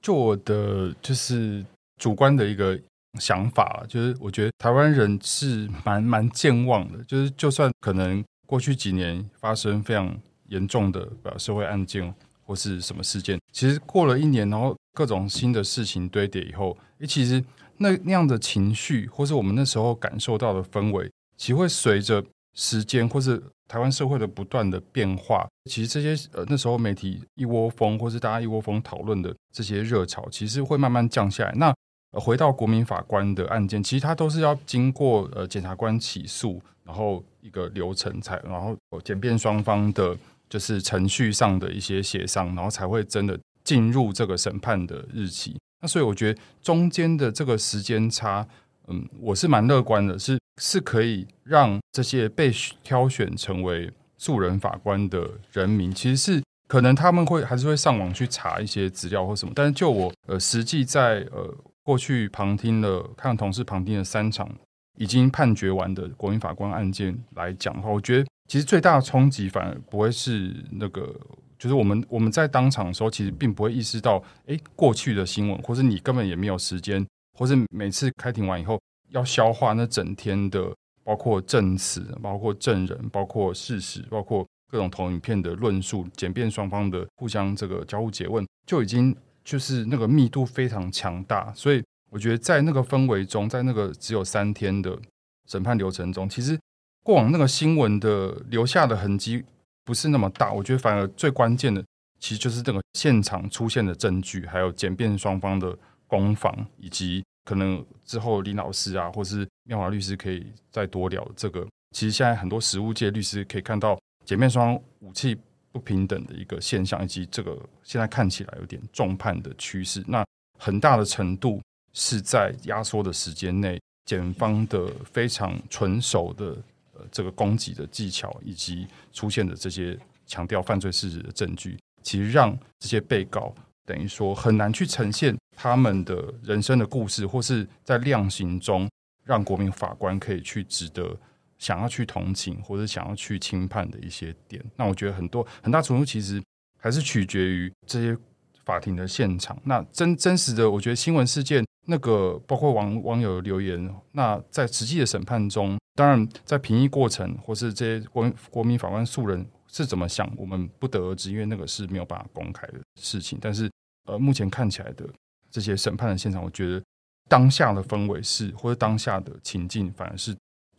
[0.01, 1.65] 就我的就是
[1.97, 2.80] 主观的一个。
[3.19, 7.04] 想法就是，我觉得台湾人是蛮蛮健忘的。
[7.04, 10.15] 就是，就算可能过去几年发生非常
[10.47, 17.43] 严重的呃社会案件或是什么事件，其实过了一年，然后各种新的事情堆叠以后，诶，其实
[17.78, 22.23] 那那样的情绪，或是我们那时候感受到的氛围，其实会随着
[22.54, 31.51] 时间或是台湾社会的不断的变化，其实这些呃那时候媒体一窝蜂，或是大家一窝蜂讨论的这些热潮，其实会慢慢降下来。
[31.56, 31.73] 那
[32.19, 40.17] 回到国民法官的案件，其实他都是要经过呃检察官起诉，然后一个流程才，然后检辩双方的，
[40.49, 45.58] 就是程序上的一些协商，然后才会真的进入这个审判的日期。
[45.82, 48.47] 那所以我觉得中间的这个时间差，
[48.88, 52.49] 嗯，我是蛮乐观的，是是可以让这些被
[52.82, 61.54] 挑选成为素人法官的人民，其实是可能他们会还是会上网去查一些资料或什么，但是就我呃实际在呃。
[61.86, 64.50] 过去旁听了，看同事旁听了三场
[64.98, 71.15] 已经判决完的国民法官案件来讲的话，我觉得其实最大的冲击反而不会是那个，
[71.60, 77.06] 就是我们我们在当场的时候，其实并不会意识到，哎，过去的新闻，或是你根本也没有时间，
[77.38, 89.15] 或是每次开庭完以后要消化那整天的，包括证词、包括证人、包括事实、包括各种投影片的论述、检辩双方的互相这个交互诘问，就已经。
[89.45, 94.99] 就是那个密度非常强大，所以我觉得在那个氛围中，在那个只有三天的
[95.47, 96.60] 审判流程中，其实
[97.03, 99.45] 过往那个新闻的留下的痕迹，
[99.86, 100.51] 不是那么大。
[100.51, 101.86] 我觉得反而最关键的，
[102.19, 105.77] 其实就是这个现场出现的证据，还有检辩双方的
[106.08, 111.65] 攻防，以及可能之后林老师啊，或是妙华律师可以再多聊这个。
[111.91, 115.38] 其实现在很多实务界律师可以看到，检辩双方武器
[115.75, 120.01] 不平等的一个现象，以及这个现在看起来有点重判的趋势。
[120.07, 120.25] 那
[120.57, 121.61] 很大的程度
[121.91, 126.55] 是在压缩的时间内，检方的非常纯熟的
[126.93, 133.53] 呃这个攻击的技巧，以及出现的这些强调犯罪事实的证据，其实让这些被告
[133.85, 138.89] 等于说很难去呈现他们的人生的故事，或是在量刑中
[139.25, 141.17] 让国民法官可以去值得。
[141.57, 146.41] 想要去同情或者想要去轻判的一些点，那我觉得很多很大程度其实
[146.77, 148.17] 还是取决于这些
[148.65, 149.57] 法庭的现场。
[149.63, 163.39] 那真真实的，我觉得新闻事件那个包括网网友留言，那在实际的审判中，当然在评议过程或是这些国国民法官素人是怎么想，我们不得而知，因为那个是没有办法公开的事情。
[163.41, 163.71] 但是
[164.05, 165.07] 呃，目前看起来的
[165.49, 166.83] 这些审判的现场，我觉得
[167.29, 170.35] 当下的氛围是或者当下的情境反而是。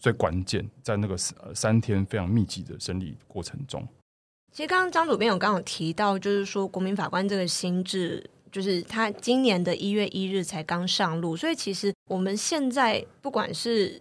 [0.06, 3.84] 最关键在那个三三天非常密集的审理过程中，
[4.52, 14.00] 其实刚刚张主编有刚刚有提到，就是说国民法官这个新制，就是他今年的一月一日才刚上路，所以其实我们现在不管是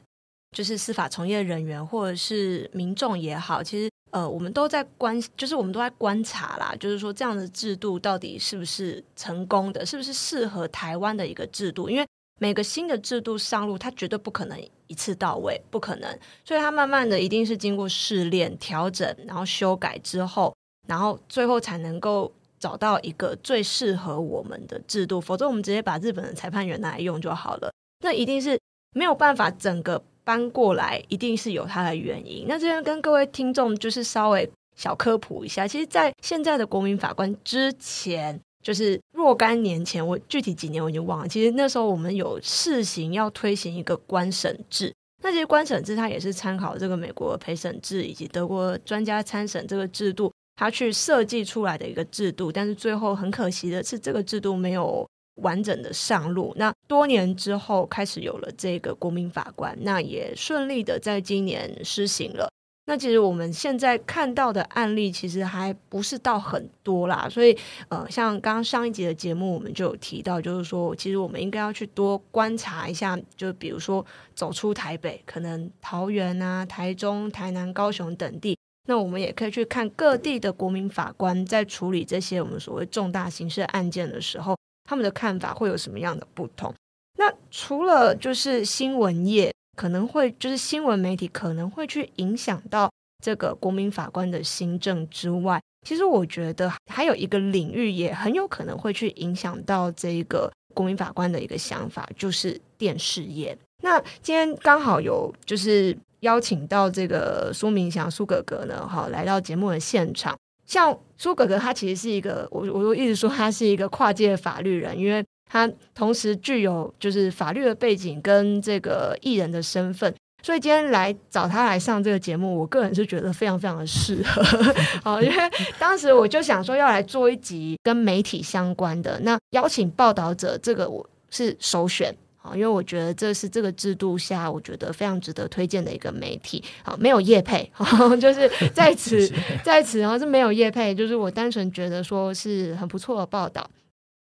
[0.56, 12.06] 就是司法从业人员或者是民众也好，其实呃我们都在观，就是我们都在观察啦，就是说这样的制度到底是不是成功的，是不是适合台湾的一个制度，因为。
[12.40, 16.20] 每个新的制度上路，它绝对不可能一次到位，不可能。
[16.44, 20.54] 所以它慢慢的一定是经过试炼、调整，然后修改之后，
[20.88, 25.22] 然后最后才能够找到一个最适合我们的制度。
[25.22, 27.72] 否则，我们直接把日本的裁判员拿来用就好了。
[28.04, 28.60] 那一定是
[28.94, 32.46] 没有办法整个搬过来，一定是有它的原因。
[32.50, 38.42] 那这边跟各位听众就是稍微小科普一下，其实，在现在的国民法官之前。
[38.66, 41.28] 就是若干年前，我具体几年我已经忘了。
[41.28, 52.52] 其实那时候我们有试行要推行一个官审制，那其实官审制它也是参考这个美国陪审制以及德国专家参审这个制度，它去设计出来的一个制度。
[52.52, 55.08] 但是最后很可惜的是，这个制度没有
[55.44, 56.52] 完整的上路。
[56.58, 62.50] 那多年之后开始有了这个国民法官，那也顺利的在今年施行了。
[62.88, 67.58] 那其实我们现在看到的案例，其实还不是到很多啦，所以
[67.90, 78.56] 呃，像刚刚上一集的节目，我们就有提到，就是说，其实我们应该要去多观察一下，就比如说走出台北，可能桃园啊、台中、台南、高雄等地，
[78.88, 84.56] 那我们也可以去看各地的国民法官在处理这些我们所谓重大刑事案件的时候，
[84.88, 86.72] 他们的看法会有什么样的不同？
[87.18, 89.52] 那除了就是新闻业。
[89.76, 92.90] 可能会就是新闻媒体可能会去影响到
[93.24, 103.58] 这个国民法官的新政之外，其实我觉得还有一个领域也很有可能会去影响到这个国民法官的一个想法，就是电视业。
[103.84, 110.38] 那今天刚好有就是邀请到这个苏明祥苏哥哥呢，哈，来到节目的现场。
[110.66, 115.24] 像苏哥哥他其实是一个，我我都一直说他是一个跨界法律人，因为。
[115.56, 120.14] 他同时具有就是法律的背景跟这个艺人的身份，
[120.44, 124.44] 所以今天来找他来上这个节目，我个人是觉得非常非常的适合。
[125.02, 125.36] 好，因为
[125.80, 132.14] 当时我就想说要来做一集跟媒体相关的，那邀请报道者这个我是首选。
[132.36, 136.62] 好，因为我觉得这是这个制度下我觉得非常值得推荐的一个媒体。
[136.84, 137.72] 好，没有业配，
[138.20, 139.32] 就是在此
[139.64, 143.66] 在此，然后是没有业配，就是我单纯觉得说是很不错的报道。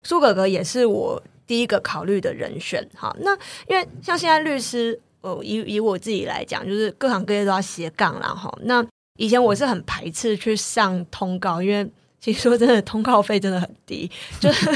[0.04, 3.36] 苏哥哥也是我第一个考虑的人选，哈，那
[3.66, 8.56] 因为像现在律师，呃，以以我自己来讲，就是各行各业都要斜杠啦，哈。
[8.62, 8.86] 那
[9.18, 11.90] 以前我是很排斥去上通告，因为
[12.20, 14.66] 其实说真的，通告费真的很低， 就 是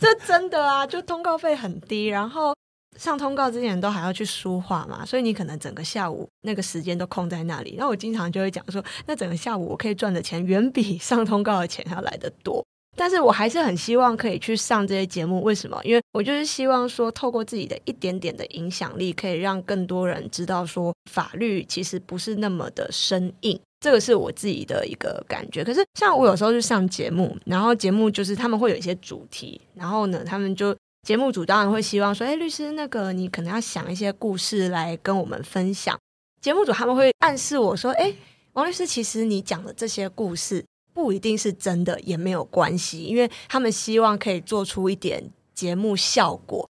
[0.00, 2.54] 这真的啊，就通告费很低，然后
[2.96, 7.76] 上通告之前都还要去书画嘛，所以你可能整个下午那个时间都空在那里。
[7.78, 12.64] 那我经常就会讲说，那整个下午我可以赚的钱远比上通告的钱要来得多。
[12.98, 15.80] 但是我还是很希望可以去上这些节目，为什么？
[15.84, 23.58] 因为我就是希望说，透过自己的一点点的影响力，可以让更多人知道说，法律其实不是那么的生硬。
[23.80, 25.62] 这个是我自己的一个感觉。
[25.62, 35.96] 可是像我有时候去上节目，然后节目就是他们会有一些主题，然后呢，他们就节目组当然会希望说，哎，律师，那个你可能要想一些故事来跟我们分享。
[36.40, 38.12] 节目组他们会暗示我说，哎，
[38.54, 40.64] 王律师，其实你讲的这些故事。
[40.98, 45.22] 不一定是真的，也没有关系，因为他们希望可以做出一点
[45.54, 46.68] 节目效果。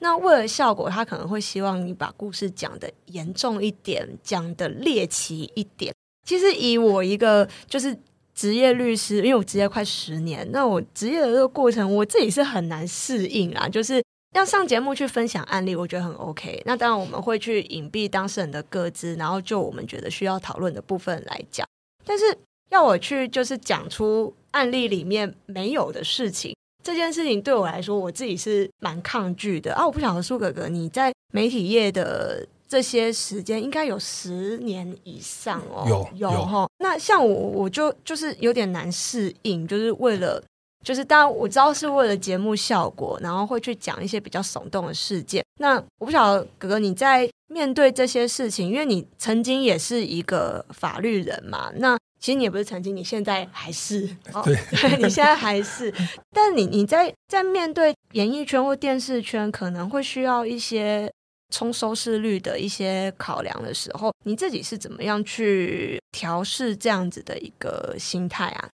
[0.00, 5.94] 那为了效果，他可能会希望你把故事讲得严重一点，讲得猎奇一点。
[6.26, 7.96] 其实以我一个就是
[8.34, 13.68] 职业律师，因为我职业快十年，那我职业的这个过程，我自己是很难适应啊。
[13.68, 14.02] 就是
[14.34, 16.60] 要上节目去分享案例，我觉得很 OK。
[16.66, 21.64] 那当然我们会去隐蔽当事人的个资，然后就我们觉得需要讨论的部分来讲。
[22.04, 22.36] 但是
[22.70, 29.86] 要我去就是讲出案例里面没有的事情，这件事情对我来说，我自己是蛮抗拒的啊。
[29.86, 32.46] 我不晓得苏哥哥你在媒体业的。
[32.70, 36.68] 这些时间应该有十年以上哦，有有哈。
[36.78, 40.40] 那像我，我就就是有点难适应，就是为了，
[40.84, 45.44] 就是当然我知道是为了节目效果，然后会去讲一些比较耸动的事件。
[45.58, 51.72] 那我不晓得哥哥你在面对这些事情，因为你曾经也是一个法律人嘛。
[51.74, 55.92] 那其实你也不是曾经，你现在还是 哦，对，对， 你现在还是。
[56.30, 61.10] 但你你在在面对演艺圈或电视圈，可能会需要一些。
[61.52, 68.68] 冲收视率的一些考量的时候，你自己是怎么样去调试这样子的一个心态啊？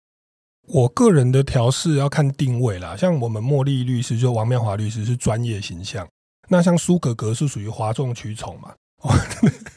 [0.69, 6.07] 我个人的调试要看定位啦，像我们茉莉律师就王妙华律师是专业形象，
[6.51, 8.75] 那像苏格格是属于哗众取宠嘛。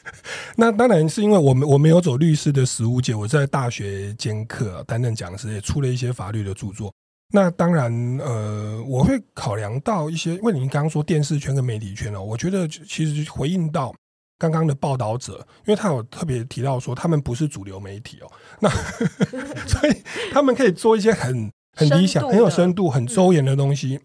[0.56, 6.94] 那当然是因为我们我没有走律师的实务界，我在大学兼课担任讲师，也出了一些法律的著作。
[7.32, 13.94] 那当然，呃，我会考量到一些，因为您刚刚说电视圈跟媒体圈哦，我觉得其实回应到
[14.40, 15.34] 刚刚的报道者，
[15.66, 18.70] 因为他有特别提到说他们不是主流媒体哦，那
[19.68, 20.02] 所以
[20.34, 23.96] 他们可以做一些很很理想、很有深度、很周延的东西。
[23.96, 24.02] 嗯、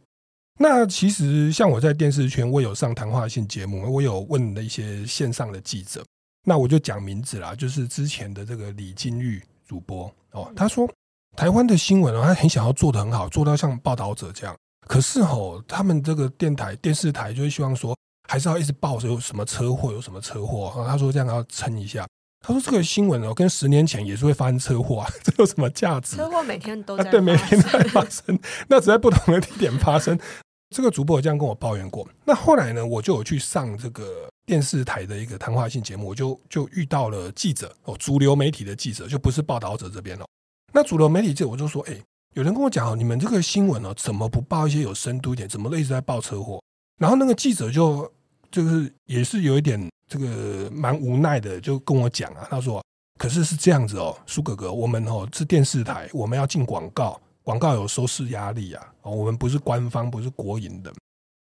[0.59, 6.05] 那其实像我在电视圈，我有上谈话性节目，我有问了一些线上的记者，
[6.45, 10.88] 那我就讲名字啦，就是之前的这个李金玉主播哦，他说。
[11.37, 14.57] 台湾的新闻哦，他很想要做得很好，做到像报道者这样。
[14.87, 17.93] 可是哦，他们这个电台、电视台就会希望说，
[18.29, 20.73] 还是要一直报有什么车祸，有什么车祸。
[20.87, 22.07] 他说这样要撑一下。
[22.40, 26.14] 他说这个新闻哦，跟十年前也是会发生车祸啊， 这有什么价值？
[26.14, 28.38] 车祸每天都在、啊、对，每天在发生，
[28.69, 30.17] 那只在不同的地点发生。
[30.75, 32.05] 这个主播有这样跟我抱怨过。
[32.25, 40.25] 那后来呢，我就有去上这个电视台的一个谈话性节目，我就就遇到了记者哦，主流媒体的记者，就不是报道者这边哦。
[40.73, 41.97] 那主流媒体这我就说，哎、
[42.33, 45.49] 有人跟我讲，你们这个新闻哦，怎么不报一些有深度一点？
[45.49, 46.61] 怎么一直在报车祸？
[46.99, 48.13] 然后那个记者就
[48.51, 52.83] 就是也是有一点这个蛮无奈的，就跟我讲啊，他说，
[53.17, 60.92] 可是是这样子哦，苏哥哥，我们哦是电视台，我们要进广告，广告有收视压力啊，哦，我们不是官方，不是国营的，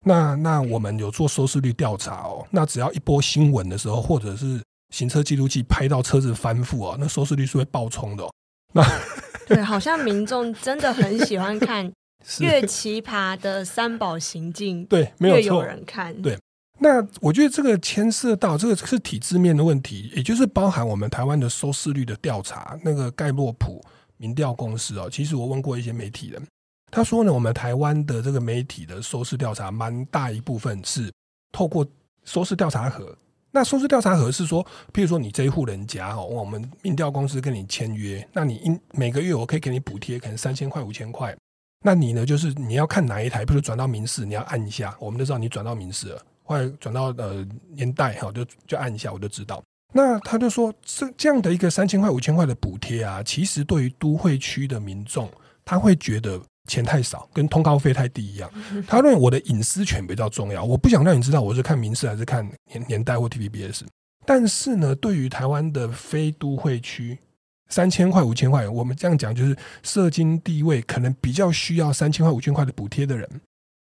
[0.06, 4.60] 那那我们有做收视率调查哦，那只要一播新闻的时候，或者是
[4.94, 8.32] 行车记录器拍到车子翻覆哦，那收视率是会爆冲的哦。
[8.72, 8.82] 那
[9.46, 11.92] 对，好像民众真的很喜欢看
[12.40, 16.14] 越奇葩的三宝行径，对，没有有人看。
[16.22, 16.38] 对，
[16.78, 22.78] 那我觉得这个牵涉到这个是体制面的问题，也就是包含我们台湾的收视率的调查。
[22.82, 23.84] 那个盖洛普
[24.20, 26.46] 民调公司哦，其实我问过一些媒体人，
[26.90, 31.10] 他说呢，我们台湾的这个媒体的收视调查，蛮大一部分是
[31.50, 31.86] 透过
[32.24, 33.16] 收视调查盒。
[33.50, 41.34] 那收视调查盒是说，譬如说你这一户人家哦，我们民调公司跟你签约，那你应每个月我可以给你补贴，可能三千块、五千块。
[41.82, 49.62] 那你呢，就是你要看哪一台，比如转到民视，你要按一下，我们就知道你转到民视了，或者转到呃年代哈，就就按一下，我就知道。
[49.92, 55.30] 那他就说，这这样的一个三千块、五千块的补贴啊，其实对于都会区的民众，
[55.64, 56.40] 他会觉得。
[56.66, 58.48] 钱太少，跟通告费太低一样。
[58.86, 63.82] 他认为我的隐私权比较重要，我不想让你知道我是看民视还是看年年代或 TVBS。
[64.24, 67.18] 但是呢，对于台湾的非都会区，
[67.70, 73.28] 三千块、五千块，我们这样讲就是社经地位可能比较需要三千块、五千块的补贴的人，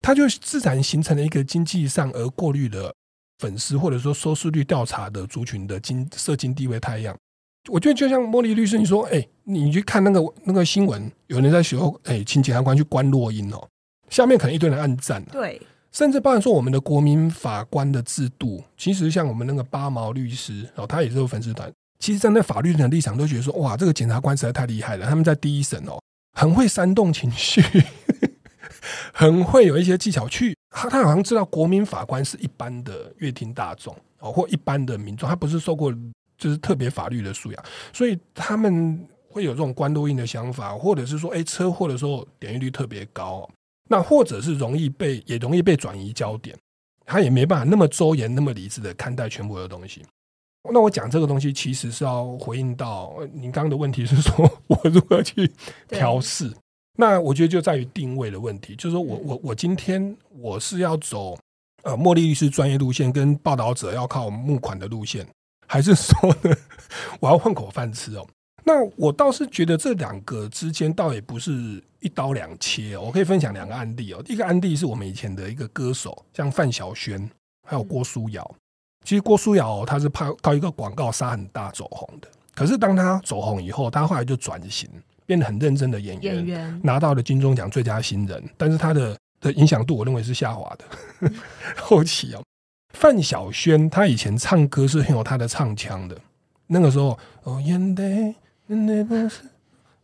[0.02, 2.94] 他就自然形成了一个经济上而过滤的
[3.42, 7.18] 粉丝，或者说收视率调查的族群的金社金地位太一样。
[7.70, 13.68] 我觉得就像茉莉律师你说，哎、欸，你去看那个那个新闻，有人在说，哎、欸，请检察官去关落音哦，
[14.10, 15.60] 下面可能一堆人暗赞、啊，对，
[15.92, 26.00] 甚至包含说我们的国民法官的制度，其实像我们那个八毛律师哦，他也是有粉丝团，其实站在法律人的立场都觉得说，哇，这个检察官实在太厉害了，他们在第一审哦，
[26.34, 27.62] 很会煽动情绪，
[29.14, 35.94] 很会有一些技巧去，他他好像知道国民法官是一般的乐听大众哦，或一般的民众，他不是受过。
[36.38, 43.48] 就是特别法律的素养，所以他们会有这种关录音的想法，或者是说，哎，车祸的时候点击率特别高，
[43.88, 46.58] 那或者是容易被也容易被转移焦点，
[47.06, 50.04] 他也没办法那么周延、那么理智的看待全部的东西。
[50.74, 55.48] 那我讲这个东西，其实是要回应到您刚刚的问题，是说我如何去
[55.90, 56.52] 调试？
[56.98, 61.38] 那我觉得就在于定位的问题，就是说我我我今天我是要走
[61.84, 65.26] 呃茉莉律师专业路线，跟报道者要靠募款的路线。
[65.68, 66.14] 还是说
[66.44, 66.56] 呢，
[67.22, 68.28] 我要混口饭吃哦。
[68.66, 73.04] 那我倒是觉得这两个之间倒也不是一刀两切哦。
[73.06, 74.22] 我可以分享两个案例哦。
[74.28, 77.28] 一个案例是我们以前的一个歌手，像范晓萱，
[77.68, 78.56] 还有郭书瑶。
[79.06, 84.88] 其实郭书瑶她是怕靠一个广告杀很大走红的，可是当她走红以后，她后来就转型，
[85.32, 88.44] 变得很认真的演员，演员拿到了金钟奖最佳新人。
[88.58, 91.32] 但是他的的影响度，我认为是下滑的。
[91.80, 92.44] 后期哦，
[92.94, 96.18] 范晓萱她以前唱歌是很有她的唱腔的，
[96.68, 98.36] 那个时候哦，眼泪。
[98.68, 99.44] 那不是，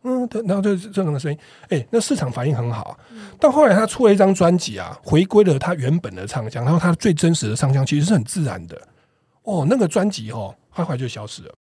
[0.04, 2.98] 嗯，然后就是这种的声音，哎，那市场反应很好。
[3.38, 8.80] 到后来他出了一张专辑啊，回归了他原本的唱腔，然后他最真实的唱腔其实是很自然的。
[9.42, 11.52] 哦，那个专辑哦，很快就消失了。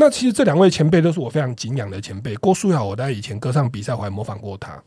[0.00, 2.36] 那其实这两位前辈都是我非常敬仰的前辈。
[2.36, 4.80] 郭书瑶，我在以前歌唱比赛我还模仿过他。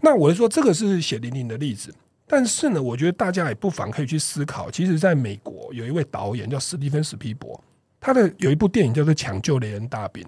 [0.00, 1.94] 那我就说这个是血淋淋的例子，
[2.26, 7.62] 但是呢，我觉得大家也不妨可以去思考，其实在美国有一位导演叫史蒂芬·史皮伯，
[8.00, 10.24] 他的有一部电影叫做《抢救雷恩大兵》。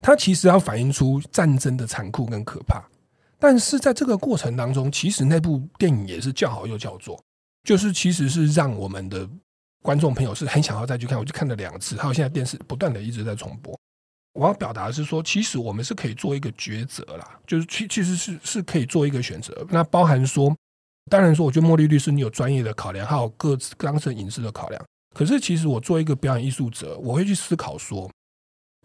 [0.00, 2.82] 他其实要反映出战争的残酷跟可怕，
[3.38, 7.22] 但是在这个过程当中，其实那部电影也是叫好又叫座，
[7.62, 9.28] 就是其实是让我们的
[9.82, 13.78] 观众朋友是很想要再去看，我就看了两次，还有现在电视不断的一直在重播。
[14.32, 19.66] 我要表达的是说，其实我们是可以做一个抉择啦，就是其其实是是可以做一个选择。
[19.70, 20.54] 那包含说，
[21.10, 24.84] 当然说，我觉得茉莉律师你有专业的考量，还有各自当成影视的考量。
[25.14, 28.08] 可是其实我做一个表演艺术者，我会去思考说。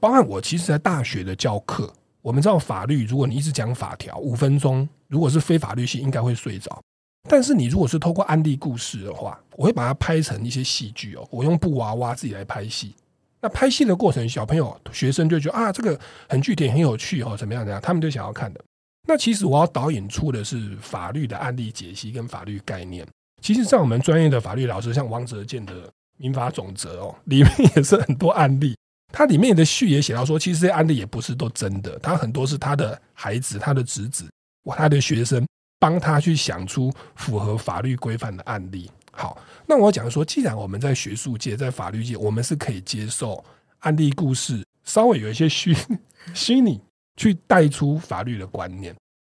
[0.02, 6.82] 包含我其实，在大学的教课，我们知道法律，如果你一直讲法条，五分钟，如果是非法律系，应该会睡着。
[7.28, 11.28] 但是你如果是透过案例故事的话，我会把它拍成一些戏剧哦。
[11.32, 12.94] 我用布娃娃自己来拍戏，
[13.42, 16.00] 那拍戏的过程，小朋友、学生就觉得啊，这个
[16.30, 17.66] 很具体、很有趣哦，怎么样？
[17.66, 17.82] 怎样？
[17.82, 18.64] 他们就想要看的。
[19.08, 23.06] 那其实我要导演出的是法律的案例解析跟法律概念。
[23.42, 25.74] 其实，像我们专业的法律老师，像王泽健的
[26.18, 28.76] 《民法总则》哦，里面也是很多案例。
[29.14, 34.28] 它里面的序也写到说，其实这些案例也不是都真的，他很多是他的孩子、他的侄子、
[34.76, 35.46] 他的学生
[35.86, 38.90] 帮他去想出符合法律规范的案例。
[39.12, 43.44] 好，那我讲说，既然我们在学术界、在法律界，我们是可以接受
[43.82, 45.78] 案例故事，稍微有一些虚
[46.34, 46.82] 虚拟
[47.18, 48.96] 去带出法律的观念，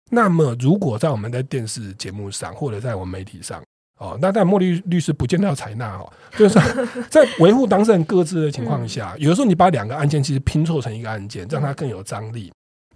[0.10, 3.62] 那么如果在我们在电视节目上，或者在我们媒体上，
[4.00, 6.58] 哦，那但茉莉律师不见得要采纳哦，就是
[7.12, 12.50] 在维护当事人各自的情况下，有的时候你把两个案件其实拼凑成一个案件，让它更有张力。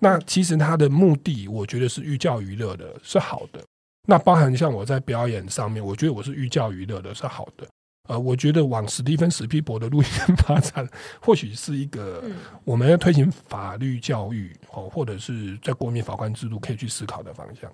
[0.03, 3.61] 那其实它的目的，我觉得是寓教于乐的，是好的。
[4.07, 7.67] 那包含像我在表演上面，我觉得我是寓教于乐的，是好的。
[8.09, 10.89] 呃，我觉得往史蒂芬史皮伯的路线发展，
[11.21, 12.23] 或许是一个
[12.63, 17.71] 我们要推行法律教育哦，或者是在国民法官制度可以去思考的方向。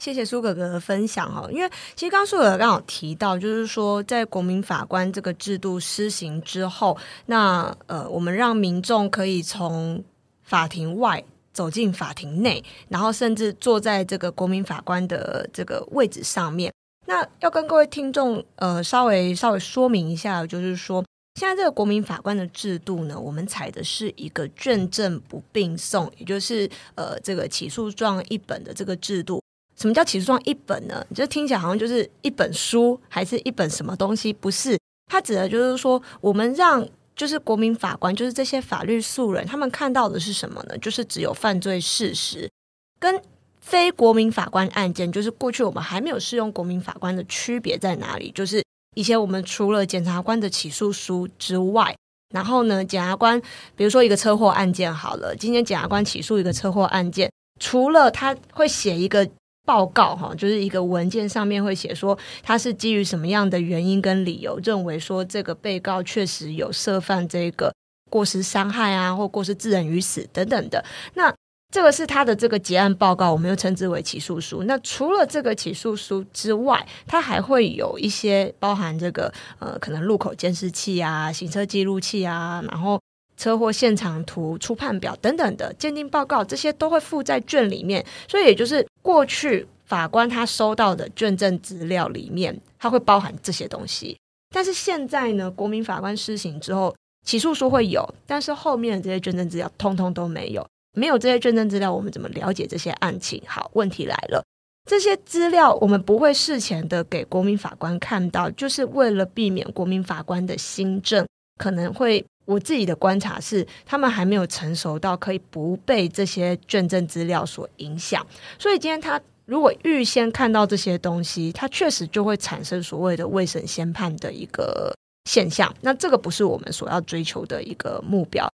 [0.00, 10.02] 谢谢苏哥哥的分享哈，因为其实刚刚苏哥哥刚好提到，就是说在国民法官这个制度施行之后，那呃，我们让民众可以从
[10.42, 11.22] 法庭外
[11.54, 16.70] 走进法庭内，然后甚至坐在这个国民法官的这个位置上面。
[17.06, 21.04] 那要跟各位听众呃稍微稍微说明一下，就是说
[21.38, 29.40] 现在这个国民法官的制度呢，我们采的是一个卷证不并送，也就是呃这个起诉状一本的这个制度。
[29.76, 31.04] 什么叫起诉状一本呢？
[31.08, 34.32] 你就听起来好像就是一本书，还是一本什么东西？
[34.32, 34.78] 不是，
[35.10, 40.76] 它指的就是说，我们让就是国民法官，就是这些法律素人，他们看到的是什么呢？
[40.78, 42.50] 就是只有犯罪事实，
[42.98, 43.20] 跟
[43.60, 48.30] 非国民法官案件，就是过去我们还没有适用国民法官的区别在哪里？
[48.32, 48.62] 就是
[48.94, 51.96] 以前我们除了检察官的起诉书之外，
[52.34, 53.40] 然后呢，检察官
[53.76, 59.28] 比如说一个车祸案件好了，今天检察官起诉一个车祸案件，除了他会写一个。
[59.64, 67.74] 报告哈，就是一个文件上面会写说，他是基于什么样的原因跟理由，认为说这个被告确实有涉犯这个
[68.10, 70.84] 过失伤害啊，或过失致人于死等等的。
[71.14, 71.34] 那
[71.72, 74.62] 这个是他的这个结案报告，我们又称之为起诉书。
[74.64, 83.00] 那除了这个起诉书之外，他还会有一些包含这个呃，可能路口监视器啊、行车记录器啊，然后。
[83.36, 88.04] 车祸现场图、初判表等等的鉴定报告，这些都会附在卷里面。
[88.28, 94.16] 所以，也就是过去法官他收到的卷证资料里面，它会包含这些东西。
[94.54, 96.94] 但是现在呢，国民法官施行之后，
[97.26, 100.64] 起诉书会有，但是后面的这些卷证资料通通都没有。
[100.96, 103.42] 没有这些卷证资料，我们怎么了解这些案情？
[103.46, 104.44] 好，问题来了，
[104.88, 111.26] 这些资料我们不会事前的给国民法官看到，就是为了避免国民法官的新证
[111.58, 112.24] 可能会。
[112.44, 118.26] 我自己的观察是，他们还没有成熟到可以不被这些卷证资料所影响。
[118.58, 124.94] 所以今天他如果预先看到这些东西，他确实就会产生所谓的未审先判的一个
[125.28, 125.74] 现象。
[125.80, 128.48] 那这个不是我们所要追求的一个目标。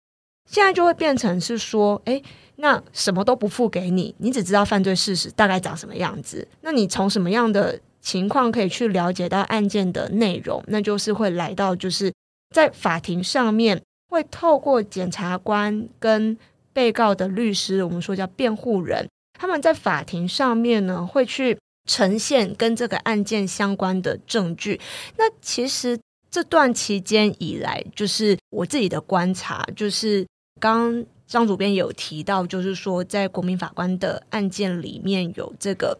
[0.49, 2.19] 现在就会变成是说，哎，
[2.55, 6.47] 那什么都不付给你，你只知道犯罪事实大概长什么样子。
[6.61, 10.63] 那你从什么样的情况可以去了解到案件的内容？
[10.65, 12.11] 那就是会来到，就是
[12.49, 16.37] 在法庭上面会透过检察官跟
[16.73, 19.07] 被告的律师，我们说叫辩护人，
[19.39, 24.79] 他们在法庭上面呢会去呈现跟这个案件相关的证据。
[25.17, 30.25] 那其实这段期间以来，就是我自己的观察，就是。
[30.61, 35.97] 刚张主编有提到，就是说在国民法官的案件里面有这个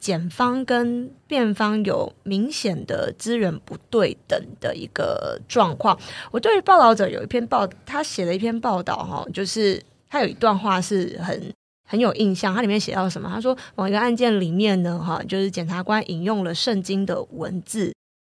[0.00, 5.96] 检方跟辩方有明显的资源不对等的一个状况。
[6.30, 11.52] 我对于报道者有一篇报，他写了一篇报道哈，就是他有一段话是很
[11.88, 13.30] 很有印象，他里面写到什么？
[13.32, 17.92] 他说某一个案件里面呢，哈，就是检察官引用了圣经的文字。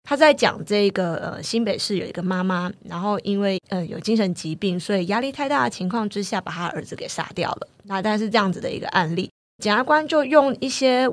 [0.07, 7.67] 他在讲这个呃，新北市有一个妈妈，然后因为呃有精神疾病，所以压力太大的情况之下，把他儿子给杀掉了。
[7.85, 9.31] 那大概是这样子的一个案例，
[9.63, 11.09] 检察官就用一些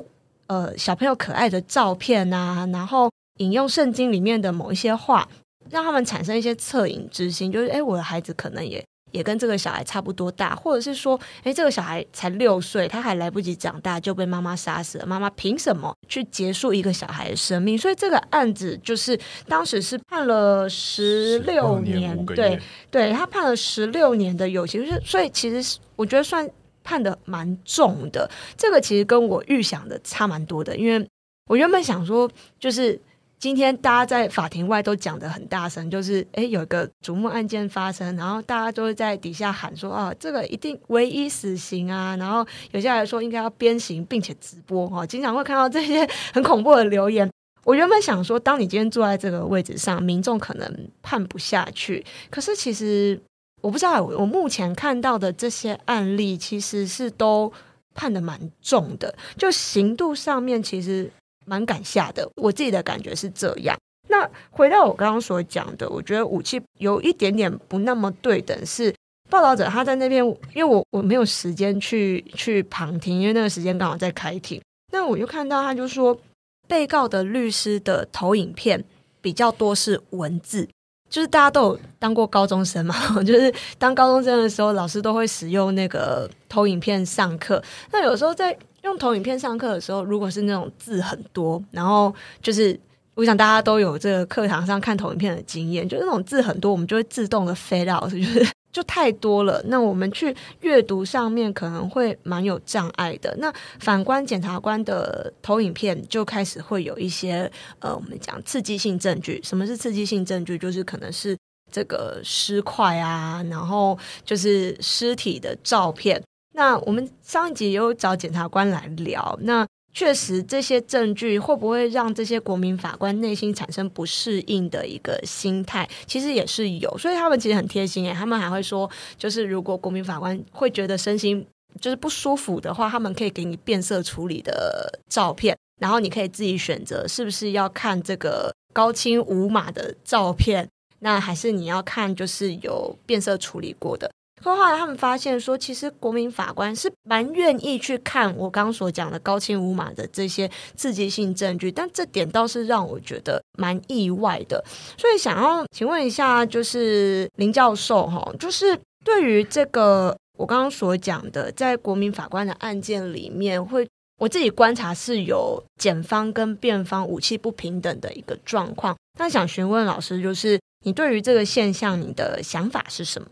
[0.53, 5.27] 呃小朋友可爱的照片啊，然后引用圣经里面的某一些话，
[5.69, 8.83] 让他们产生一些恻隐之心，就是哎，我的孩子可能也。
[9.11, 15.05] 也跟这个小孩差不多大，或者是说，哎，这个小孩才六岁，他还来不及长大就被妈妈杀死了。
[15.05, 17.77] 妈妈凭什么去结束一个小孩的生命？
[17.77, 19.15] 所以这个案子就是
[19.47, 26.49] 当时是判了十六年，对对，他判了十六年的有期，就是所以其实我觉得算
[26.83, 28.29] 判得蛮重的。
[28.57, 31.07] 这个其实跟我预想的差蛮多的，因为
[31.49, 32.29] 我原本想说
[32.59, 32.99] 就是。
[33.39, 47.29] 今天大家在法庭外都讲得很大声，就是诶有一个瞩目案件发生，然后大家都会在底下喊说啊，这个一定唯一死刑啊，然后有些人说应该要鞭刑，并且直播哈，经常会看到这些很恐怖的留言。
[47.65, 53.19] 我原本想说，当你今天坐在这个位置上，民众可能判不下去，可是其实
[53.63, 57.51] 我不知道，我目前看到的这些案例其实是都
[57.95, 61.09] 判得蛮重的，就刑度上面其实。
[61.45, 63.77] 蛮敢下的，我自己的感觉是这样。
[64.07, 68.65] 那回到我刚刚所讲的，我觉得武器有一点点不那么对等。
[68.65, 68.95] 是
[69.29, 74.61] 报道者他在那边，因为我我没有时间去去旁听，因为那个时间刚好在开庭。
[74.93, 76.17] 那我就看到他就说，
[76.65, 78.81] 被告的律师的投影片
[79.19, 80.65] 比较多是文字，
[81.13, 87.61] 就是大家都有当过高中生嘛， 就是当高中生的时候，老师都会使用那个投影片上课。
[87.91, 92.11] 那有时候在用投影片上课的时候，如果是那种字很多，然后
[92.41, 92.77] 就是
[93.13, 98.43] 我想大家都有这个课堂上看投影片的经验，就是那种字很多，我们就会自动的飞到就是
[98.73, 99.61] 就太多了。
[99.67, 103.33] 那我们去阅读上面可能会蛮有障碍的。
[103.37, 107.49] 那反观检察官的投影片，就开始会有一些
[107.79, 109.39] 呃，我们讲刺激性证据。
[109.43, 110.57] 什么是刺激性证据？
[110.57, 111.37] 就是可能是
[111.71, 116.21] 这个尸块啊，然后就是尸体的照片。
[116.55, 125.87] 那我们上一集有找检察官来聊，那确实这些证据会不会让这些国民法官内心产生不适应的一个心态？
[126.07, 131.45] 其实也是有，所以他们其实很贴心诶，他们还会说，就是如果国民法官会觉得身心
[131.79, 140.67] 就是不舒服的话，他们可以给你变色处理的照片，然后你可以自己选择是不是要看这个高清无码的照片，
[140.99, 144.11] 那还是你要看就是有变色处理过的。
[144.43, 154.63] 后来他们发现说，其实国民法官是蛮愿意去看我刚刚所讲的高清无码的这些刺激性证据，但这点倒是让我觉得蛮意外的。
[154.97, 163.87] 所以想要请问一下，就是林教授哈，就是对于这个我刚刚所讲的，在国民法官的案件里面，会
[164.19, 168.95] 我自己观察是有检方跟辩方武器不平等的一个状况。
[169.19, 173.27] 那想询问老师，就是你对于这个现象，你的想法是什么？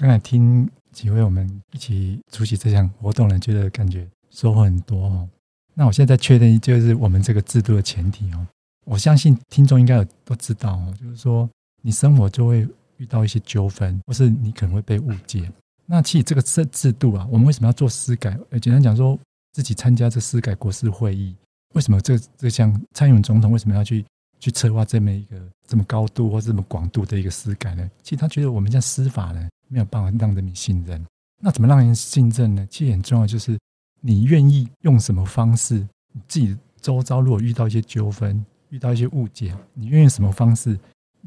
[0.00, 5.28] 刚才听几位我们一起出席这项活动的人，觉得感觉收获很多哦。
[5.74, 8.46] 那我现在确认，就是我们这个制度的前提哦。
[8.86, 11.50] 我相信听众应该有都知道哦，就是说
[11.82, 12.64] 你生活就会
[12.98, 15.50] 遇到一些纠纷，或是你可能会被误解。
[15.84, 18.38] 那其实这个制制度啊，我们为什么要做司改？
[18.50, 19.18] 呃，简单讲说，
[19.52, 21.34] 自己参加这司改国事会议，
[21.74, 24.04] 为什么这这项参与总统为什么要去？
[24.40, 25.36] 去策划这么一个
[25.66, 27.90] 这么高度或这么广度的一个司改呢？
[28.02, 31.04] 其实他觉得我们这样司法呢，没有办法让人民信任。
[31.40, 32.66] 那怎么让人信任呢？
[32.70, 33.58] 其实很重要，就是
[34.00, 35.74] 你愿意用什么方式？
[36.12, 40.78] 你自己周遭如果遇到一些纠纷、遇到一些误解，你愿意什么方式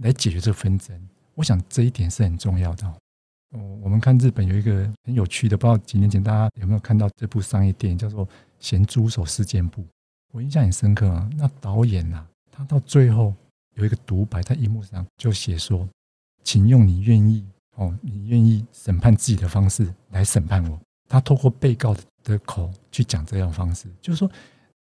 [0.01, 0.99] 来解决这个纷争？
[1.35, 2.85] 我想这一点是很重要的。
[3.51, 8.25] 哦，我们看日本有一个很有趣的，不知道几年前大家有没有看到这部商业电影，叫做
[8.59, 9.81] 《咸猪手事件簿》，
[10.33, 11.29] 我印象很深刻啊。
[11.37, 12.27] 那导演、啊。
[12.65, 13.33] 到最后
[13.75, 15.87] 有一个独白在荧幕上就写说
[16.43, 17.45] ：“请用你愿意
[17.75, 20.79] 哦，你愿意审判自己的方式来审判我。
[21.07, 24.29] 他透过被告的口去讲这样方式，就是说，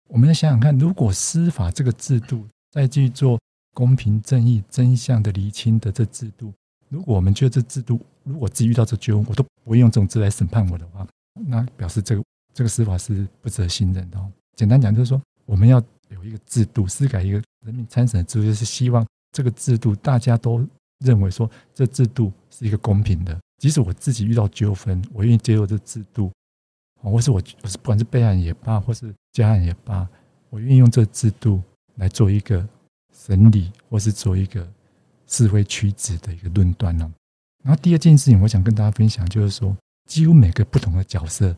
[0.08, 3.40] 我们要想想看，如果司法这个制度再去做
[3.74, 6.54] 公平正义、真相的厘清的这制度，
[6.90, 11.08] 如果我们觉得这制度，如果自己遇到这纠纷，我都不会用这种字来审判我的话，
[11.48, 14.20] 那表示这个这个司法是不值得信任的。
[14.20, 20.66] 哦简单讲，就是说，我们要有一个制度，司改一个人民参审制度，就是希望这个制度大家都
[21.00, 23.38] 认为说，这制度是一个公平的。
[23.58, 26.32] 即使我自己遇到纠纷，我愿意接受这制度，
[27.02, 30.08] 或是我我是不管是备案也罢，或是加案也罢，
[30.50, 31.62] 我愿意用这制度
[31.96, 32.66] 来做一个
[33.14, 34.66] 审理，或是做一个
[35.28, 37.12] 是非曲直的一个论断呢。
[37.64, 39.76] 然后第二件事情，我想跟大家分享，就是说，
[40.08, 41.54] 几乎每个不同的角色，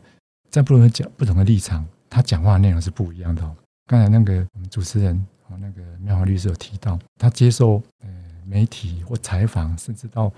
[0.50, 3.56] 在不同的角、不同的立场，他讲话的内容是不一样的。
[3.86, 5.24] 刚才那个主持人
[5.60, 8.08] 那个妙华律师有提到，他接受呃
[8.46, 10.32] 媒体或采访，甚至到。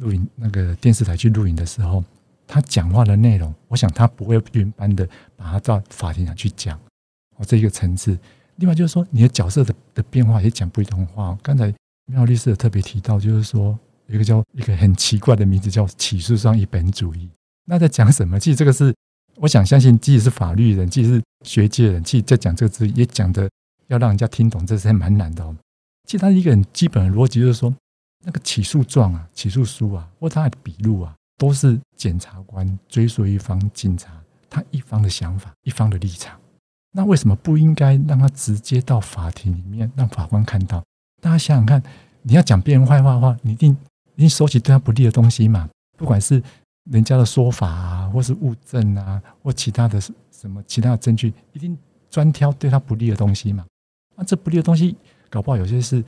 [0.00, 2.02] 录影那个电视台去录影的时候，
[2.44, 6.76] 他讲话的内容，我想他不会原班的把它到法庭上去讲
[7.36, 8.18] 哦，这一个层次。
[8.56, 11.38] 另外就是说，你的角色的的变化也讲不同话。
[11.40, 11.72] 刚才
[12.06, 17.30] 妙律师有特别提到，就是说一个叫一个很奇怪的名字叫起诉上一本主义。
[17.66, 18.40] 那在讲什么？
[18.40, 18.92] 其实这个是
[19.36, 23.48] 我想相信，即使是法律人，即使是学界人，其实在讲这个字也讲的
[23.88, 25.56] 要让人家听懂，这是还蛮难的哦。
[26.04, 27.74] 其实他一个很基本的逻辑就是说。
[28.24, 34.10] 那个起诉状啊、起诉书啊，或他的笔录啊，都是检察官追诉一方警察
[34.50, 36.36] 他一方的想法、一方的立场。
[36.90, 40.82] 那为什么不应该让他直接到法庭里面，让法官看到？
[41.20, 41.80] 大家想想看，
[42.22, 43.76] 你要讲别人坏话的话，你一定
[44.16, 45.68] 一定收集对他不利的东西嘛？
[45.96, 46.42] 不管是
[46.90, 51.78] 人家的说法啊，或是物证啊，或其他的什么其他的证据，一定
[52.10, 53.64] 专挑对他不利的东西嘛？
[54.16, 54.96] 那这不利的东西，
[55.30, 56.02] 搞不好有些是。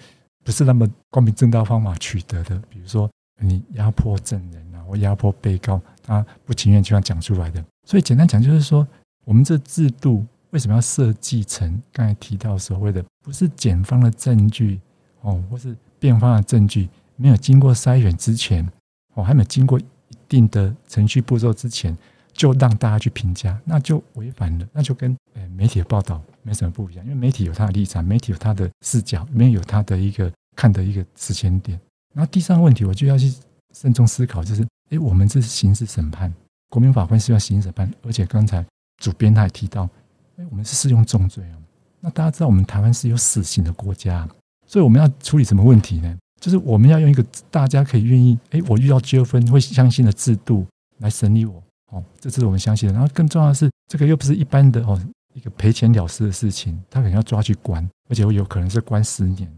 [0.44, 7.62] 不是那么光明正大方法取得的，比如说你压迫证人啊，或压迫被告，他不情愿就要讲出来的。
[7.86, 8.86] 所以简单讲就是说，
[9.26, 14.80] 我们这制度为什么要设计成刚才提到所谓的，不是检方的证据
[15.20, 18.66] 哦，或是辩方的证据没有经过筛选之前，
[19.16, 19.84] 哦，还没有经过一
[20.28, 21.94] 定的程序步骤之前，
[22.32, 30.30] 就让大家去评价，那就违反了，那就跟呃媒体的报道没什么不一样，因为媒体有他的立场，媒体有他的视角，里面有他的一个。
[30.58, 31.78] 看的一个时间点，
[32.12, 33.32] 然后第三个问题，我就要去
[33.72, 36.34] 慎重思考，就是，诶，我们这是刑事审判，
[36.68, 38.66] 国民法官是要刑事审判，而且刚才
[39.00, 39.88] 主编他也提到，
[40.36, 41.56] 诶，我们是适用重罪哦。
[42.00, 44.28] 那大家知道，我们台湾是有死刑的国家，
[44.66, 46.18] 所以我们要处理什么问题呢？
[46.40, 50.66] 就是我们要用一个大家可以愿意，诶，我遇到纠纷会相信的制度
[50.96, 51.62] 来审理我，
[51.92, 52.92] 哦，这是我们相信的。
[52.92, 55.00] 然后更重要的是，这个又不是一般的哦，
[55.38, 59.48] 一个赔钱了事的事情，他可能要抓去关，而且会有可能是关十年。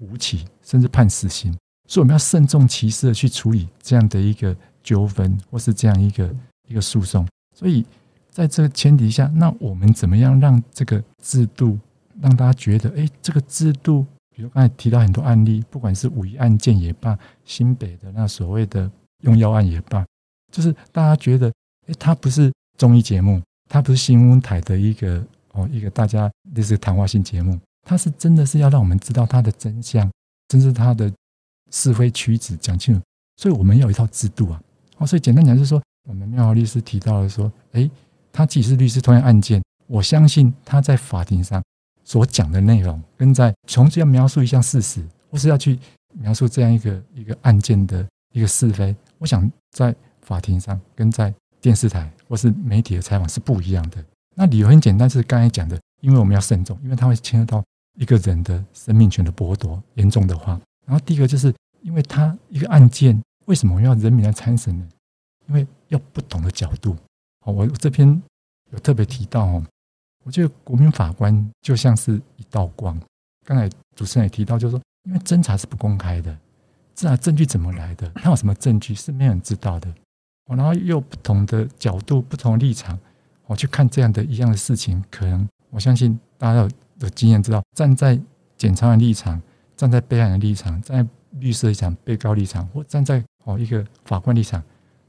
[0.00, 1.52] 无期甚至判死刑，
[1.88, 6.32] 所以我们要慎重其事的去处理这样的一个纠纷，或是这样一个
[6.68, 7.26] 一个诉讼。
[7.56, 7.84] 所以
[8.30, 11.76] 在这个前提下，那我们怎么样让这个制度
[12.20, 18.88] 让大家觉得，哎，这个制度，比如刚才提到很多案例，不管是五一案件也罢，新北的那所谓的
[19.24, 20.06] 用药案也罢，
[20.52, 21.52] 就是大家觉得，
[21.88, 27.58] 哎，它不是综艺节目，它不是新闻台的一个哦一个大家类似谈话性节目。
[27.84, 30.10] 他是真的是要让我们知道他的真相，
[30.50, 31.10] 甚至他的
[31.70, 33.00] 是非曲直讲清楚，
[33.36, 34.60] 所以我们要有一套制度啊。
[34.98, 37.90] 哦，所以简单讲就是说，我们妙华律师提到了说，诶，
[38.30, 41.62] 他既是律师，同样案件，我相信他在法庭上
[42.04, 45.78] 所讲的内容，跟在从这要描述一项事实，或是要去
[46.12, 54.04] 描述这样一个一个案件的一个是非，我想在法庭上跟在电视台或是媒体的采访是不一样的。
[54.36, 57.64] 那理由很简单，是刚才讲的，因为我们要慎重，因为它会牵涉到。
[58.00, 60.52] 一个人的生命权的剥夺严重的话，
[60.86, 64.88] 然后第一个就是因为他一个案件，为什么要人民来参审呢？
[65.48, 66.96] 因为要不同的角度。
[67.44, 68.22] 哦，我这篇
[68.70, 69.66] 有特别提到哦，
[70.24, 72.96] 我觉得国民法官就像是一道光。
[73.44, 76.32] 刚才主持人也提到，就是说，因为侦查是不公开的，
[76.94, 78.08] 侦查证据怎么来的？
[78.10, 79.92] 他有什么证据是没有人知道的？
[80.48, 82.98] 哦，然后又不同的角度、不同立场，
[83.46, 86.68] 我去看这样的一样的事情，可能我相信大家有。
[87.00, 88.20] 的经验知道，站在
[88.56, 89.40] 检察官立场，
[89.76, 94.60] 站在被害人立场，站在律师立场、被告立场，或站在哦一个法官立场，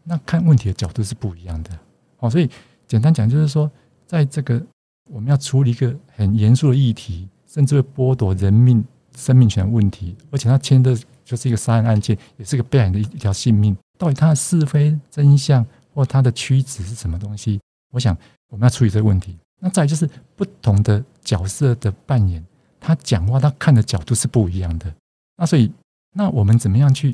[0.03, 1.71] 那看问题的角度是不一样的。
[2.19, 2.47] 哦，所以
[2.87, 3.71] 简单讲就是说，
[4.05, 4.63] 在这个
[5.09, 8.85] 我们要处理一个很严肃的议题，甚至会剥夺人命
[9.17, 13.75] 生命权问题，而且它牵的就是一个杀人案件，也是一个被害人的一条性命。
[13.99, 17.59] 到底它的是非真相或它的曲直是什么东西？
[17.91, 19.37] 我想我们要处理这个问题。
[19.59, 22.41] 那再就是不同的角色的扮演，
[22.79, 24.91] 他讲话他看的角度是不一样的。
[25.35, 25.69] 那所以，
[26.15, 27.13] 那我们怎么样去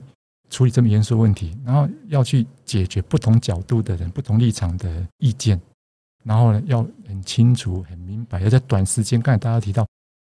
[0.52, 5.60] 处理这么严肃的问题，然后要去解决不同角度的人、不同立场的意见，
[6.24, 9.20] 然后呢，要很清楚、很明白，要在短时间。
[9.20, 9.84] 刚才大家提到，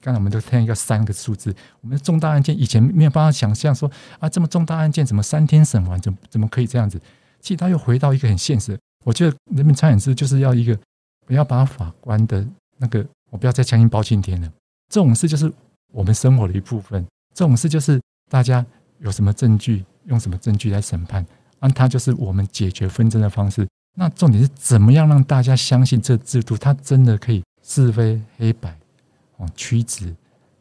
[0.01, 7.01] 刚才我们都听一个三个数字，我们的重大案件以前没有办法想象说啊，这么重大案件怎么三天审完，怎么怎么可以这样子？
[7.41, 8.79] 其实他又回到一个很现实。
[9.05, 10.79] 我觉得人民参演制就是要一个
[11.27, 12.47] 不要把法官的
[12.79, 14.49] 那个，我不要再强行包青天了。
[14.93, 15.53] 这种事就是
[15.93, 18.65] 我们生活的一部分，这种事就是大家
[18.99, 19.85] 有什么证据。
[20.09, 21.23] 用什么证据来审判？
[21.61, 23.69] 那它就是我们解决纷争的方式。
[23.95, 28.75] 那重点是怎么样让大家相信这制度，它真的可以是非黑白
[29.39, 30.15] 哦，曲直，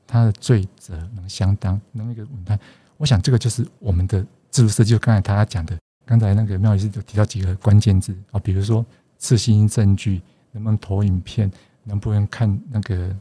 [0.07, 2.59] 它的罪责能相当，能一个稳判。
[2.97, 4.91] 我想这个就是我们的制度设计。
[4.91, 8.83] 就刚才他讲的，刚才那个妙律师就提到几个关键字啊，比如说
[9.17, 10.21] 刺心证据，
[10.53, 11.51] 能不能投影片，
[11.83, 13.15] 能不能看那个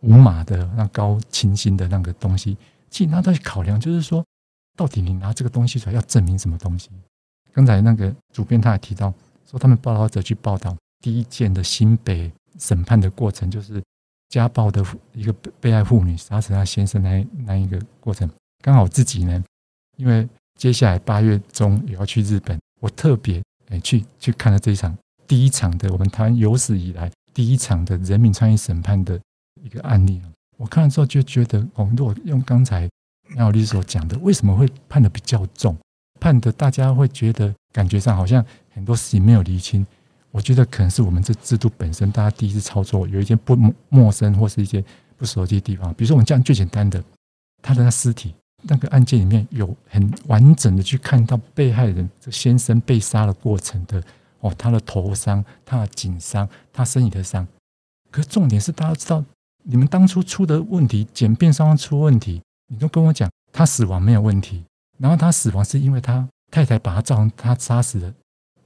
[0.00, 2.56] 无码的那高清新的那个东西。
[2.88, 4.24] 其实他在考量就是说。
[4.76, 6.88] 到底你拿这个东西出来要证明什么东西？
[7.52, 9.12] 刚才那个主编他也提到
[9.44, 12.30] 说，他们报道者去报道第一件的新北
[12.60, 13.82] 审判的过程，就是
[14.28, 18.28] 家暴的一个被害妇女杀死她先生那那一个过程。
[18.62, 19.42] 刚好自己呢，
[19.96, 29.20] 因为接下来八月中也要去日本，我特别诶去去看了这一场第一场的我们台湾有史以来第一场的人民参与审判的
[29.62, 30.20] 一个案例。
[30.56, 32.88] 我看了之后就觉得，哦，如果用刚才。
[33.36, 35.76] 妙律师所讲的，为什么会判的比较重？
[36.18, 39.86] 判的大家会觉得感觉上好像很多事情没有厘清。
[40.30, 43.56] 我觉得可能是我们这制度本身，大家第一次操作有一些不
[43.88, 44.84] 陌生或是一些
[45.16, 45.92] 不熟悉的地方。
[45.94, 47.02] 比如说，我们讲最简单的，
[47.62, 54.02] 他的尸体那个案件里面有很完整的去看到被害人这先生被杀的过程的
[54.40, 57.46] 哦，他的头伤、他的颈伤、他身体的伤。
[58.10, 59.24] 可重点是，大家知道
[59.64, 62.40] 你们当初出的问题，检验上出问题。
[62.70, 64.62] 你都跟我讲，他死亡没有问题，
[64.98, 68.12] 然后他死亡是因为他太太把他造成他杀死的，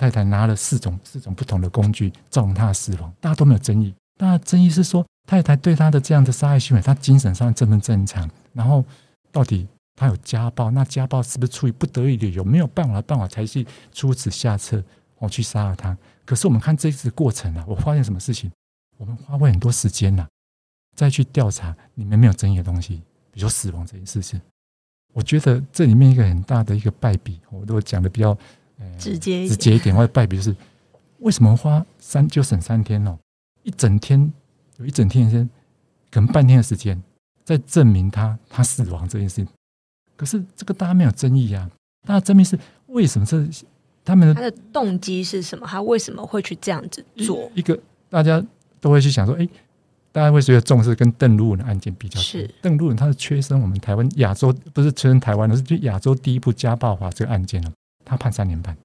[0.02, 3.94] 太太拿了四种四种不同的工具造成他的死亡，大家都没有争议。
[4.18, 8.28] 大家争议是说，太太对他的这样的杀害行为，他精神上正不正常？
[8.52, 8.84] 然后
[9.30, 10.72] 到底他有家暴？
[10.72, 12.26] 那家暴是不是出于不得已的？
[12.30, 14.82] 有没有办法办法才去出此下策，
[15.18, 15.96] 我去杀了他？
[16.24, 18.50] 可是我们看这次过程啊，我发现什么事情？
[18.98, 20.26] 我们花费很多时间呐、
[20.96, 23.00] 再去调查里面没有争议的东西。
[23.30, 24.40] 比如死亡这件事情，
[25.12, 28.36] 我觉得这里面一个很大的一个败笔，我如果讲的比较
[28.98, 30.54] 直接直接一点，或者败笔就是
[31.18, 33.18] 为什么花三就省三天哦，
[33.62, 34.32] 一整天
[34.78, 35.50] 有一整天的时间，
[36.10, 37.02] 可能半天的时间
[37.44, 39.48] 在证明他他死亡这件事情，
[40.16, 41.70] 可是这个大家没有争议啊，
[42.06, 43.46] 大家争议是为什么这
[44.04, 45.66] 他们的他的动机是什么？
[45.66, 47.50] 他为什么会去这样子做？
[47.54, 48.44] 一个大家
[48.80, 49.48] 都会去想说，哎。
[50.14, 52.20] 大家会觉得重视跟邓如文的案件比较。
[52.20, 57.72] 是邓如文，他是催生我们台湾亚洲，不是催生台湾的，是就亚洲第一部家暴法这个案件了。
[58.12, 58.76] 他判三年半。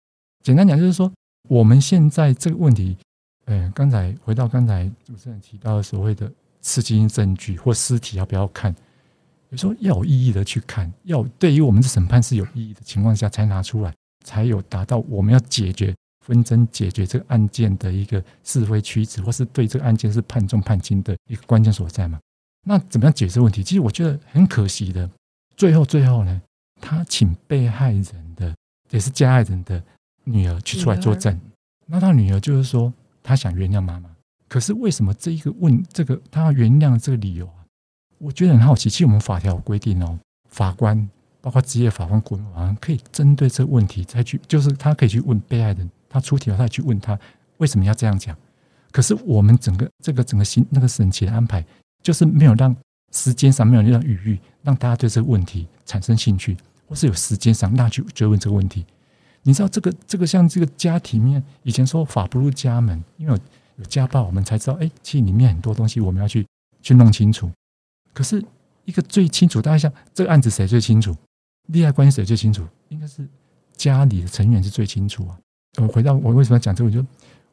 [0.41, 1.11] 简单讲就是说，
[1.49, 2.97] 我们现在这个问题，
[3.43, 8.73] 呃，刚才回到刚才主持人提到的所谓的刺激证据或尸体要不要看，
[9.49, 15.93] 有时候要有意义的去看，要对于我们的审判是有意义的情况下才拿出来，才有达到我们要解决。
[16.25, 22.19] 纷争解决这个案件的一个是非曲直，或是对这个案件是判重判轻的一个关键所在嘛？
[22.65, 23.63] 那怎么样解决问题？
[23.63, 25.09] 其实我觉得很可惜的，
[25.55, 26.41] 最后最后呢，
[26.81, 28.26] 他请被害人
[28.89, 29.81] 也是加害人的
[30.23, 31.39] 女儿去出来作证。
[31.85, 34.09] 那他女儿就是说，他想原谅妈妈。
[34.47, 37.65] 可是为什么这一个问这个他要原谅这个理由啊？
[38.17, 38.89] 我觉得很好奇。
[38.89, 40.17] 其实我们法条规定哦，
[40.49, 41.09] 法官
[41.41, 45.89] 包括职业法官、国民法官可以针对这个问题再去，就是他可以去问被害人。
[46.09, 47.19] 他出庭了，他去问他
[47.57, 48.35] 为什么要这样讲。
[48.91, 51.63] 可是我们整个这个整个审那个审期的安排，
[52.01, 52.75] 就是没有让
[53.11, 56.55] 时间上没有让余裕，让大家对这个问题产生兴趣，
[56.87, 58.85] 或是有时间上那去追问这个问题。
[59.43, 63.39] 你知道这个这个像这个家庭面，以前说法不入家门，因为有，
[63.77, 66.45] 有家暴，我们才知道，哎，其实里面很多东西我们要去
[66.81, 67.49] 去弄清楚。
[68.13, 68.43] 可是
[68.85, 71.15] 一个最清楚，大家想这个案子谁最清楚？
[71.67, 72.65] 利害关系谁最清楚？
[72.89, 73.27] 应该是
[73.75, 75.37] 家里的成员是最清楚啊。
[75.81, 76.89] 我回到我为什么要讲这个？
[76.91, 77.05] 就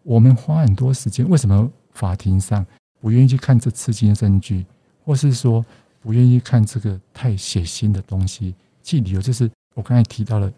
[0.03, 2.66] 我们花很多时间，为什么法庭上
[3.01, 4.64] 不愿意去看这刺激的证据，
[5.05, 5.64] 或是说
[6.01, 8.55] 不愿意看这个太血腥的东西？
[8.85, 10.53] 其理由就是我刚才提到了，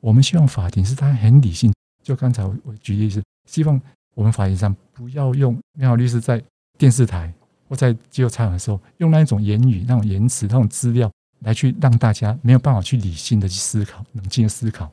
[0.00, 1.72] 我们希望法庭是他很理性。
[2.02, 3.80] 就刚才我举例是，希望
[4.14, 6.42] 我们法庭上不要用妙律师在
[6.76, 7.32] 电视台
[7.68, 11.10] 或在接受采访的时候，用那一种言语、那种言辞、那种资料
[11.40, 14.90] 来去让大家没有办法去理性的去思考、冷静的思考。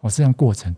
[0.00, 0.74] 哦，这样过程。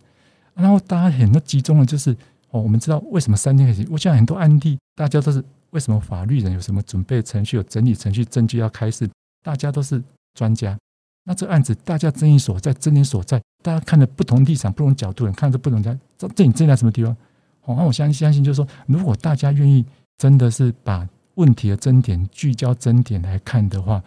[0.55, 2.17] 然后大家很多集中的就是
[2.51, 3.87] 哦，我们知道为什么三天可以？
[3.91, 9.11] 我想很多案例，大家都是为什么法律人有什么准备程序、有整理程序、证据要开示，
[9.43, 10.79] 大家都是专家。
[11.29, 17.17] 那这案子大家争议所在，争点所在，大家看的不同立场、不同角度，人看着不同家，这这你争在什么地方？
[17.63, 19.85] 好，那我相信相信就是说，如果大家愿意
[20.19, 21.05] 真的是把
[21.35, 24.01] 问题的争点聚焦争点来看的话，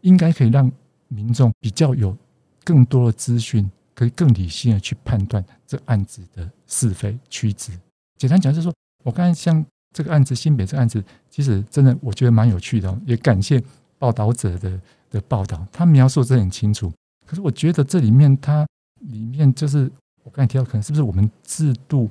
[0.00, 0.72] 应该可以让
[1.08, 2.16] 民众比较有
[2.64, 7.72] 更多的资讯，可以更理性的去判断这案子的是非曲直。
[8.16, 9.62] 简单讲就是说，我刚才像
[9.92, 13.62] 这个案子新北这个案子，其实真的我觉得蛮有趣的，也感谢
[13.98, 14.80] 报道者的。
[15.14, 16.92] 的报道，他描述这很清楚。
[17.26, 18.66] 可是我觉得这里面，它
[19.00, 19.90] 里面就是
[20.22, 22.10] 我刚才提到，可能是不是我们制度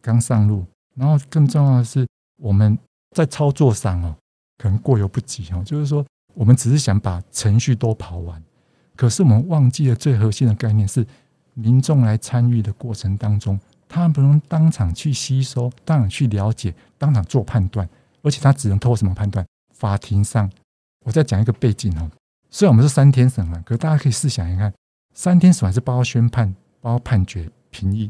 [0.00, 0.64] 刚上路，
[0.96, 2.06] 然后更重要的是
[2.40, 2.78] 我们
[3.14, 4.16] 在操作上哦，
[4.56, 5.62] 可能过犹不及哦。
[5.64, 8.42] 就是说，我们只是想把程序都跑完，
[8.96, 11.06] 可是我们忘记了最核心的概念是，
[11.52, 17.88] 民众来参与的过程当中，他不能当场去吸收，当场去了解，当场做判断，
[18.22, 19.44] 而且他只能透过什么判断？
[19.74, 20.50] 法庭上，
[21.04, 22.10] 我再讲一个背景哦。
[22.54, 24.72] 虽然我们是三天审完，可是大家可以试想一下，
[25.12, 28.08] 三天审完是包括宣判、包括判决、评议，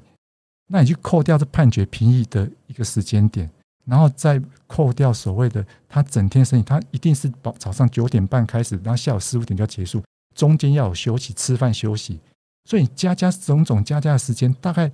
[0.66, 3.50] 那你去扣掉这判决、评议的一个时间点，
[3.86, 12.20] 然后再扣掉所谓的他整天审理，他一定是早早上九点半开始，然后下午四五点就要结束，中间要有休息、吃饭休息，
[12.66, 14.92] 所以加加种种加加的时间大概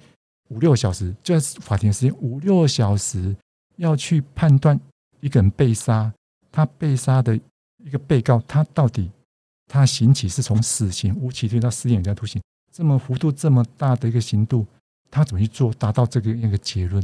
[0.50, 3.34] 五六小时，就在法庭时间五六小时
[3.78, 4.78] 要去判断
[5.18, 6.12] 一个人被杀，
[6.52, 7.34] 他被杀的
[7.78, 9.10] 一个被告他到底。
[9.72, 12.42] 他刑期是从死刑无期推到十年有期徒刑，
[12.72, 14.66] 这么幅度这么大的一个刑度，
[15.12, 17.00] 他怎么去做达到这个一个结论？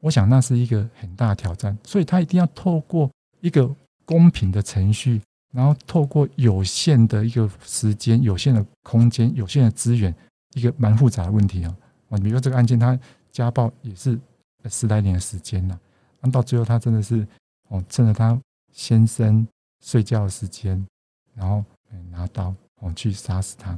[0.00, 3.10] 我想那是一个很大的挑战，所以他一定要透过
[3.40, 3.68] 一个
[4.04, 5.20] 公平的程序，
[5.52, 10.14] 然后透过有限的一个时间、有限的空间、有限的资源，
[10.54, 11.76] 一个蛮复杂的问题啊。
[12.10, 12.96] 啊，比如说这个案件，他
[13.32, 14.16] 家暴也是
[14.70, 15.80] 十来年的时间了，
[16.20, 17.26] 那到最后他真的是
[17.70, 18.40] 哦，趁着他
[18.72, 19.44] 先生
[19.84, 20.86] 睡觉的时间，
[21.34, 21.64] 然后。
[22.10, 23.76] 拿刀哦去杀死他。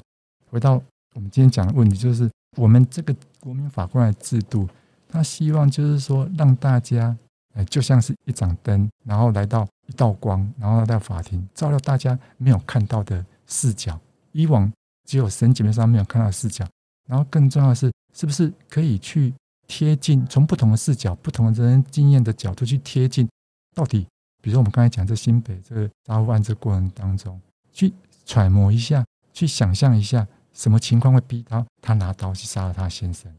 [0.48, 0.80] 回到
[1.14, 4.68] 我们今天讲的问题，就是我们这个国民法官的制度，
[5.08, 7.16] 他希望就是说让大家，
[7.54, 13.98] 哎，就像是一盏灯，然后来到一道光，然后来到法庭，照亮大家没有看到的视角。
[14.32, 14.70] 以往
[15.04, 16.66] 只有审检上没有看到的视角，
[17.08, 19.32] 然后更重要的是，是不是可以去
[19.66, 23.28] 贴近，从不同的视角、不同的人经验的角度去贴近，
[23.74, 24.06] 到底，
[24.42, 27.40] 比如说我们刚才讲这新北这个杀夫案这过程当中
[27.72, 27.92] 去。
[28.26, 29.02] 揣摩一下，
[29.32, 33.32] 去想象一下，什么情况会逼他他拿刀去杀了他先生？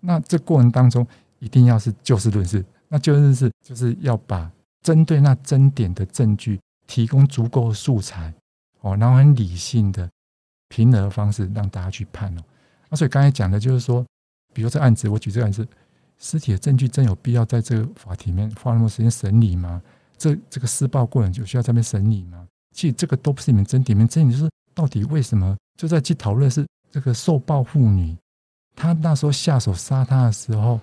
[0.00, 1.06] 那这过程当中
[1.40, 4.50] 一定要是就事论事，那就事论事就是要把
[4.82, 8.32] 针对那争点的证据提供足够的素材
[8.80, 10.08] 哦，然后很理性的
[10.68, 12.42] 平和的方式让大家去判哦。
[12.88, 14.06] 那所以刚才讲的就是说，
[14.54, 15.66] 比如这案子，我举这个案子，
[16.18, 19.82] 尸体的证据真有必要在这个法庭里面花那么多时间审理吗？
[20.16, 22.46] 这这个施暴过程就需要在那边审理吗？
[22.74, 28.16] 其实这个都不是你们争点，你们争点就是到底为什么就在去讨论是这个受暴妇女，
[28.76, 30.80] 她那时候下手杀她的时候，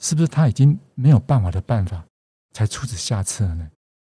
[0.00, 2.04] 是不是她已经没有办法的办法
[2.52, 3.68] 才出此下策呢？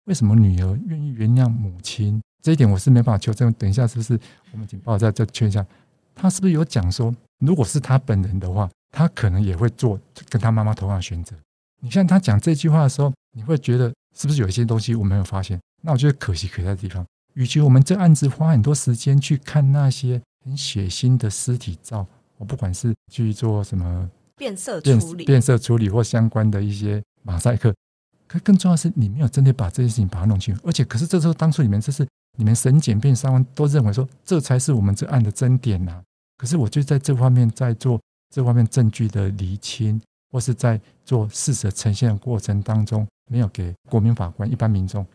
[0.05, 2.23] 为什么女儿愿意原谅母亲？
[2.43, 3.53] 这一点我是没办法求证。
[3.55, 4.19] 等一下是不是
[4.53, 5.67] 我们警报再再劝一下？
[6.15, 9.99] 他是不是有讲说，如果是他本人的话，他可能也会做
[10.29, 11.35] 跟他妈妈同样的选择？
[11.81, 15.61] 你像他讲这句话的时候，你会觉得是不是有一些东西我没有发现？
[15.83, 22.07] 那我觉得可惜可惜在的地方，与其我们这案子花很多时间去看那些很血腥的尸体照，
[22.39, 27.75] 我不管是去做什么变色处理、变色处理或相关的一些马赛克，
[28.27, 30.61] 可更重要的是，你没有真的把这件事情把它弄清楚。
[30.65, 32.07] 而且，可是这时候当初你们这是
[32.37, 36.03] 你们审检辩三方都认为说这才是我们这案的争点呐。
[36.37, 38.01] 可是，我就在这方面在做
[38.35, 40.01] 这方面证据的厘清，
[40.31, 45.07] 或是在做事实呈现的过程当中，没有给国民法官、一般民众。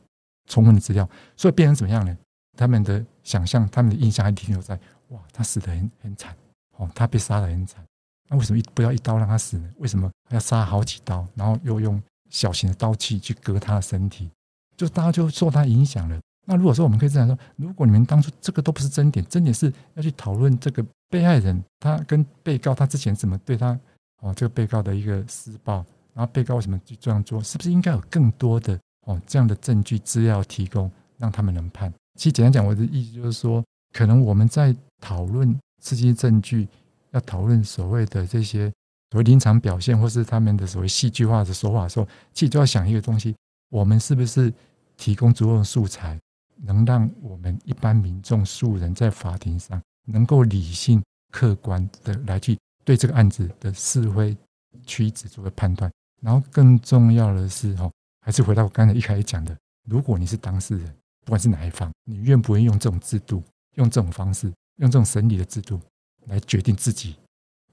[0.48, 2.18] 充分的资料，所以变成怎么样呢？
[2.58, 4.78] 他们的想象、他们的印象还停留在
[5.10, 6.36] 哇，他死得很很惨
[6.78, 7.84] 哦，他被杀得很惨。
[8.30, 9.70] 那为什么一不要一刀让他死呢？
[9.78, 14.30] 为什么要杀好几刀，然后又用小型的刀器去割他的身体？
[14.78, 16.20] 就大家就受他影响了。
[16.46, 23.80] 那如果说我们可以这样说，如果你们当初这个都不是真点，真点是要去讨论这个被害人他跟被告他之前怎么对他
[24.22, 27.42] 哦，这个被告的一个施暴，然后被告为什么去这样做？
[27.44, 28.80] 是不是应该有更多的？
[29.06, 31.92] 哦，这样的证据资料提供，让他们能判。
[32.18, 36.68] 其实简单讲，我的意思就是说，可能我们在讨论刺激证据，
[37.12, 38.72] 要讨论所谓的这些
[39.10, 43.36] 所谓临场表现，或是他们的所谓戏剧化的手法的时候，其实就要想一个东西：
[43.70, 44.54] 我们是不是
[44.98, 46.20] 提供足够的素材，
[46.64, 54.38] 能让我们一般民众、素人在法庭上能够理性、客观的来去对这个案子的是非
[54.86, 55.92] 曲直做个判断？
[56.22, 57.90] 然后更重要的是，哈。
[58.22, 59.56] 还是回到我刚才一开始讲的，
[59.90, 60.88] 如果你是当事人，
[61.26, 63.44] 不管是哪一方，你愿不愿意用这种制度、
[63.76, 65.80] 用这种方式，用这种审理的制度
[66.28, 67.16] 来决定自己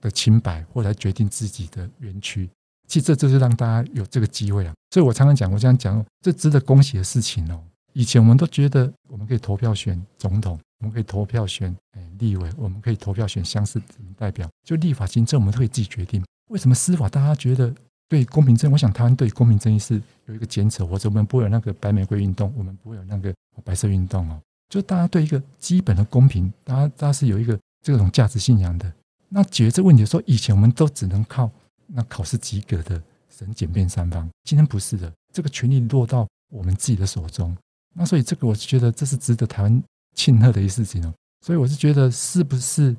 [0.00, 2.48] 的清白，或来决定自己的冤屈。
[2.86, 4.74] 其实这就是让大家有这个机会啊。
[4.90, 7.62] 所以我常常讲，我这样讲，这值得恭喜的事情哦。
[7.92, 13.82] 以前我们都觉得我们可以投票选总统，我们可以投票选哎立委，我们可以投票选乡市
[14.16, 16.24] 代表，就立法行政我们都可以自己决定。
[16.50, 17.74] 为什么司法大家觉得
[18.08, 18.72] 对公平正义？
[18.72, 23.34] 我想台湾对公平正义是有一个坚持，或者我们不会有那个白玫瑰运动，我们不会有那个
[23.64, 24.40] 白色运动哦。
[24.68, 28.90] 就大家对一个基本的公平，大家大家是有一个这种价值信仰的。
[29.28, 31.50] 那解决这问题的时候，以前我们都只能靠
[31.86, 37.56] 那考试及格的神检辩三方，今天不是的，这个权力落到我们自己的手中。
[37.94, 39.82] 那所以这个，我是觉得这是值得台湾
[40.14, 41.12] 庆贺的一事情哦。
[41.44, 42.96] 所以我是觉得，是不是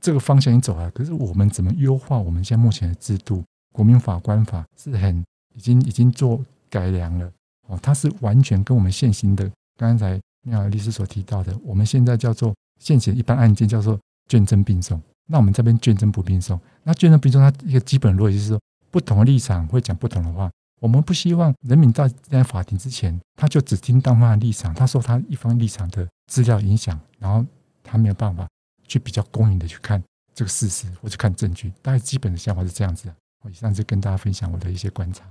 [0.00, 0.90] 这个方向已经走了？
[0.90, 3.42] 可是我们怎么优化我们现在目前的制度？
[3.78, 5.24] 国民法官法是很
[5.54, 7.30] 已经已经做改良了
[7.68, 13.96] 哦，它是完全跟我们现行的刚才妙律师所提到的，我们现在叫做现行一般案件叫做
[14.28, 15.00] 卷证并送。
[15.28, 18.60] 那我们这边卷证不并送，那卷证并送它一个基本逻辑是说，
[18.90, 20.50] 不同的立场会讲不同的话。
[20.80, 27.46] 我们不希望人民到在法庭之前，他就只听当方的立场，他受他一方立场的资料影响，然后
[27.84, 28.48] 他没有办法
[28.88, 30.02] 去比较公允的去看
[30.34, 31.72] 这个事实或者看证据。
[31.80, 33.08] 大概基本的想法是这样子。
[33.42, 35.24] 我以上就跟大家分享我的一些观察。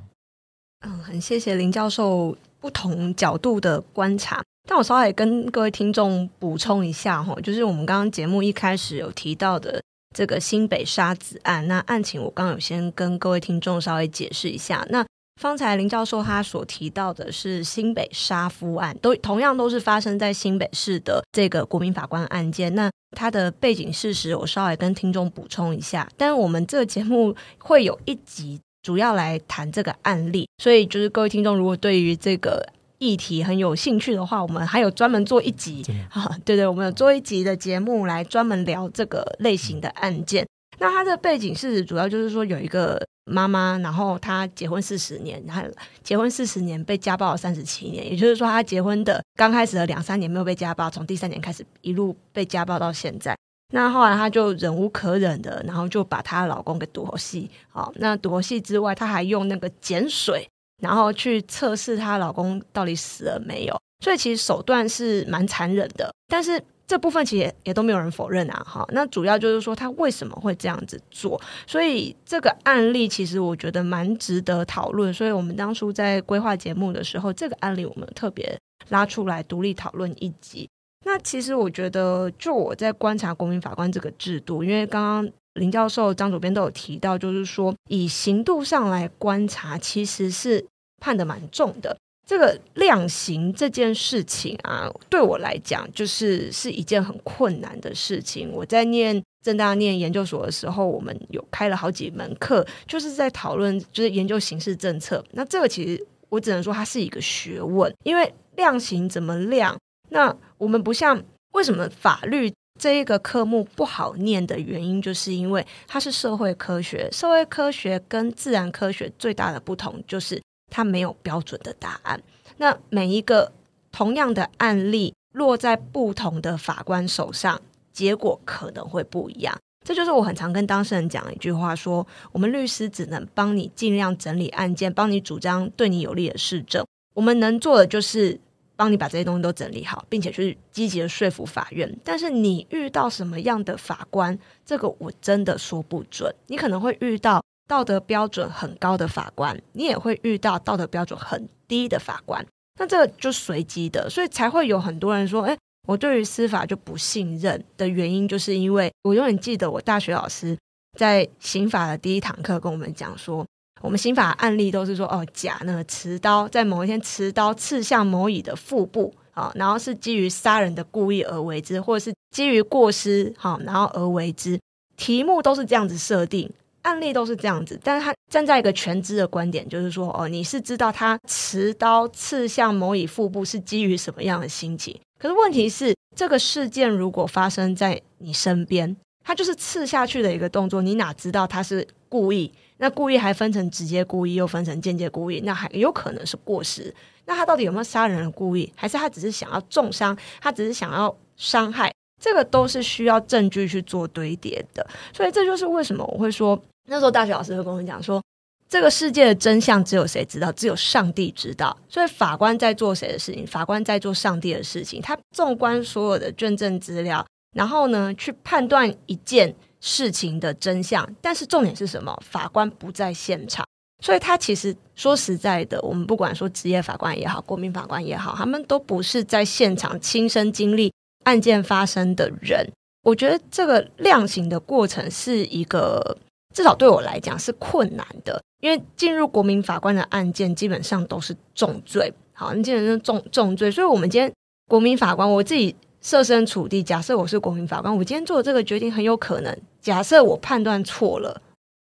[0.82, 4.44] 嗯，很谢谢林教授不同角度的观察。
[4.70, 9.82] 但我稍微跟各位听众补充一下哈，就是我们刚刚节目一开始有提到的
[10.14, 14.86] 这个新北沙子案，那案情我刚刚有先跟各位听众稍微解释一下。
[14.90, 15.06] 那
[15.38, 22.74] 方才林教授他所提到的是新北杀夫案，都同样都是发生在新北市的这个国民法官案件。
[22.74, 26.10] 那它的背景事实，我稍微跟听众补充一下。
[26.18, 32.68] 但是我们这个节目会有一集主要来谈这个案例，所以就是各位听众如果对于这个
[32.98, 40.48] 议题很有兴趣的话，我们还有专门做一集啊，对对，我们有做一集的节目来专门聊这个类型的案件。
[40.80, 43.00] 那它的背景事实主要就是说有一个。
[43.28, 45.62] 妈妈，然后她结婚四十年，然后
[46.02, 53.36] 结婚四十年被家暴了三十七年，也就是说，她结婚的刚开始的两三年没有被家暴，从第三年开始一路被家暴到现在。
[53.74, 57.52] 那后来她就忍无可忍的，然后就把她老公给夺戏。
[57.70, 60.48] 好，那夺戏之外，她还用那个碱水，
[60.82, 63.78] 然后去测试她老公到底死了没有。
[64.04, 66.64] 所以其实手段是蛮残忍的，但是。
[66.88, 78.58] 这部分其实也，也都没有人否认啊，哈，那主要就是说他为什么会这样子做，所以这个案例其实我觉得蛮值得讨论，所以我们当初在规划节目的时候，这个案例我们特别
[78.88, 80.70] 拉出来独立讨论一集。
[81.06, 90.66] 那其实我觉得，就我在观察国民法官这个制度，因为刚刚林教授、张主编都有提到，就是说以刑度上来观察，其实是
[91.02, 91.98] 判得蛮重的。
[92.28, 98.52] 这个量刑这件事情啊，对我来讲就是是一件很困难的事情。
[98.52, 105.24] 我在念正大念研究所的时候，我们有开了好几门课，就是在讨论，就是研究刑事政策。
[105.32, 109.78] 那这个其实我只能说它是一个学问，因为量刑怎么量？
[110.10, 111.24] 那我们不像
[111.54, 117.10] 为什么法律这一个科目不好念的原因，就是因为它是社会科学。
[117.10, 120.42] 社会科学跟自然科学最大的不同就是。
[120.70, 122.22] 它没有标准的答案。
[122.58, 123.52] 那每一个
[123.92, 127.62] 同样的案例落在不同的法官手上，
[127.94, 129.58] 结果可能会不一样。
[129.86, 136.86] 这就是我很常跟当事人讲的一句话说：我们律师只能帮你尽量整理案件，帮你主张对你有利的事证。
[137.14, 138.40] 我们能做的就是
[138.76, 141.98] 帮你把这些东西都整理好，并且去积极的说服法院。
[142.04, 146.34] 但是你遇到什么样的法官，这个我真的说不准。
[146.48, 147.42] 你可能会遇到。
[147.68, 152.46] 道德标准很高的法官，你也会遇到道德标准很低的法官，
[152.80, 155.58] 那这个就随机的，所以才会有很多人说：“哎，
[155.88, 160.58] 我对于司法就不信任。”的原因，就是因为我永远记得我大学老师
[160.98, 163.46] 在刑法的第一堂课跟我们讲说，
[163.82, 174.58] 我们刑法案例都是说：“哦，甲呢持刀在某一天持刀刺向某乙的腹部，啊，然后是基于杀人的故意而为之，或者是基于过失，好，然后而为之。”
[174.96, 176.50] 题目都是这样子设定。
[176.88, 184.98] 案例都是这样子，但是他站在一个全知的观点，就是说，哦，你是知道他持刀刺向某乙腹部是基于什么样的心情。
[185.20, 192.54] 可是问题是，这个事件如果发生在你身边，他就是刺下去的一个动作，你哪知道他是故意？
[192.78, 196.94] 那故意还分成直接故意，又分成间接故意，那还有可能是过失。
[197.26, 198.72] 那他到底有没有杀人的故意？
[198.76, 200.18] 还是他只是想要重伤？
[200.40, 201.92] 他只是想要伤害？
[202.24, 204.88] 这个都是需要证据去做堆叠的。
[205.12, 206.58] 所以这就是为什么我会说。
[206.88, 208.22] 那时候大学老师会跟我们讲说，
[208.70, 210.52] 这个世界的真相只有谁知道？
[210.54, 211.78] 只有上帝知道。
[211.88, 213.46] 所以法官在做谁的事情？
[213.46, 215.02] 法官在做上帝的事情。
[215.02, 217.26] 他纵观所有的卷证资料，
[217.56, 221.08] 然后呢去判断一件事情的真相。
[221.22, 222.18] 但是重点是什么？
[222.26, 223.66] 法官不在现场，
[224.04, 230.94] 所以他其实说实在的，我们不管说职业法官也好，国民法官也好，他们都不是在现场亲身经历
[231.26, 232.70] 案件发生的人。
[233.04, 236.18] 我觉得这个量刑的过程是一个，
[236.58, 244.34] 至少对我来讲是困难的，因为进入国民法官的案件基本上都是重罪，好，你基本上重重罪，所以我们今天
[244.68, 251.40] 国民法官，我自己设身处地，假设我是国民法官，我今天做的这个决定很有可能，假设我判断错了，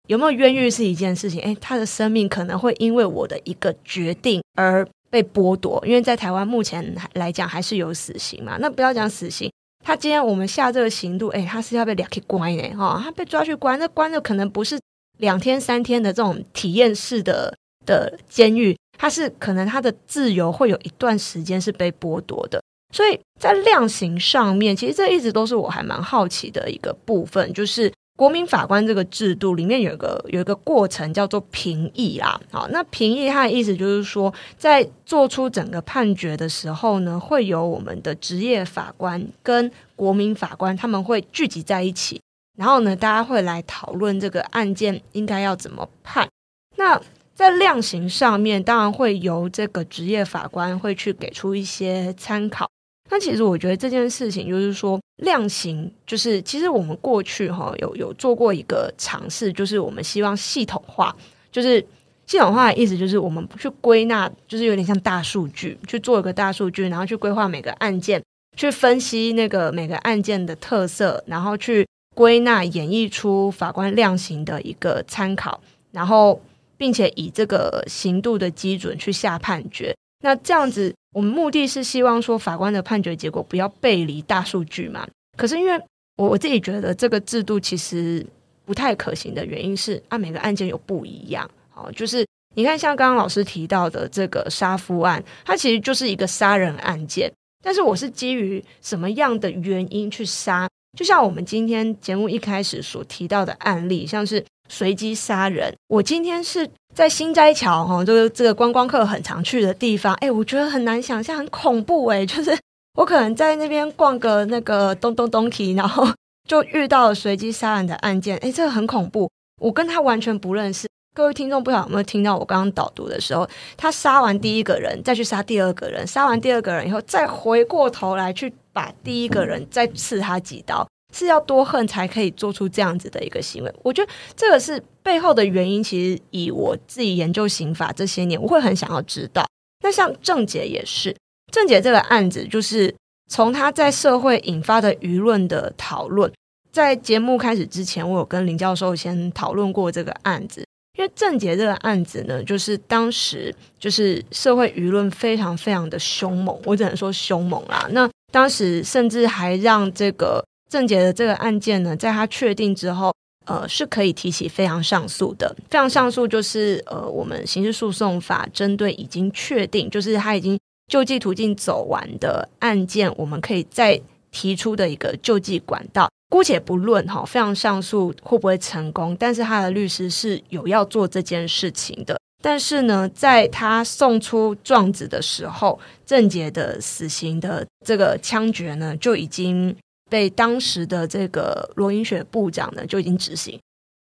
[0.06, 9.52] 有没有冤狱是一件事情，诶，他的生命可能会因为我的一个决定而被剥夺，因为在台湾目前来讲还是有死刑嘛，那不要讲死刑。
[9.82, 14.78] 他今天我们下这个刑度，哎，他是要被两去关呢，哈，他被抓去关，那关的可能不是
[15.18, 17.52] 两天三天的这种体验式的
[17.84, 22.62] 的监狱，他是可能他的自由会有一段时间是被剥夺的，
[22.92, 27.92] 所以在量刑上面，其实这一直都是我还蛮好奇的一个部分，就是。
[28.22, 42.20] 国民法官这个制度里面有一个有一个过程叫做评议啦，好，那评议它的意思就是说，在做出整个判决的时候呢，会有我们的职业法官跟国民法官他们会聚集在一起，
[42.56, 46.28] 然后呢，大家会来讨论这个案件应该要怎么判。
[46.76, 47.02] 那
[47.34, 52.70] 在量刑上面，当然会由这个职业法官会去给出一些参考。
[53.12, 61.14] 那其实我觉得这件事情就是说，量刑就是其实我们过去哈有有做过一个尝试，就是我们希望系统化，
[61.50, 61.86] 就是
[62.26, 68.24] 系统化的意思就是我们去归纳，就是有点像大数据去做一个大数据，然后去规划每个案件，
[68.56, 75.60] 去分析那个每个案件的特色，然后去归纳演绎出法官量刑的一个参考，
[75.90, 76.40] 然后
[76.78, 79.94] 并且以这个刑度的基准去下判决。
[80.22, 80.94] 那这样子。
[81.12, 85.06] 我们目的是希望说法官的判决结果不要背离大数据嘛？
[85.36, 85.78] 可是因为
[86.16, 88.26] 我我自己觉得这个制度其实
[88.64, 91.48] 不太可行的原因是啊，每个案件有不一样。
[91.68, 97.30] 好，就是你看像刚刚老师提到的这个杀夫案，它其实就是一个杀人案件，
[97.62, 100.68] 但是我是基于什么样的原因去杀？
[100.98, 106.68] 就像我们今天节目一开始所提到的案例，像是随机杀人，我今天是。
[106.94, 112.56] 在心斋桥哈，就是这个观光客很常去的地方，哎，我觉得很难想象，很恐怖哎， 就是
[112.94, 116.06] 我可能在那边逛个那个东东东西，然后
[116.46, 119.30] 就遇到了随机杀人的案件，哎，这个很恐怖，
[119.60, 120.86] 我跟他完全不认识。
[121.14, 130.86] 各位听众不知道有没有听到我刚刚导读的时候，他杀完第一个人，再去杀第二个人，杀完第二个人以后，再回过头来去把第一个人再刺他几刀。
[131.12, 133.72] 是要多恨才可以做出这样子的一个行为？
[133.82, 135.84] 我觉得这个是背后的原因。
[135.84, 139.46] 其实以我自己研究刑法这些年，我会很想要知道。
[139.84, 141.14] 那像郑杰也是，
[141.52, 142.94] 郑杰这个案子，就是
[143.28, 146.32] 从他在社会引发的舆论的讨论。
[146.70, 150.64] 在节目开始之前，我有跟林教授先讨论过这个案子，
[150.96, 157.86] 因为郑杰这个案子呢，就是当时就是社会舆论非常非常的凶猛，我只能说凶猛啦。
[157.90, 160.42] 那当时甚至还让这个。
[160.72, 163.14] 郑捷的这个案件呢，在他确定之后，
[163.44, 165.54] 呃，是可以提起非常上诉的。
[165.68, 170.58] 非常上诉就是，呃，我们刑事诉讼法针对已经确定，就是他已经
[170.90, 174.00] 救济途径走完的案件，我们可以再
[174.30, 176.08] 提出的一个救济管道。
[176.30, 182.18] 姑且不论哈，非常上诉会不会成功，但是他的律师是有要做这件事情的。
[182.40, 189.76] 但是呢，在他送出状子的时候，郑捷的死刑的这个枪决呢，就已经。
[190.12, 193.58] 被当时的这个罗英雪部长呢就已经执行。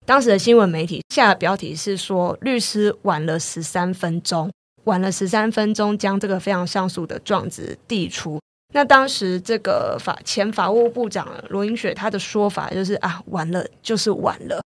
[0.05, 4.49] 当时的新闻媒体下的标题是说，律师晚了十三分钟，
[4.85, 8.39] 晚了十三分钟将这个非常上诉的状子递出。
[8.73, 14.61] 那当时这个法前法务部长罗英雪他的说法就是啊，晚了就是晚了。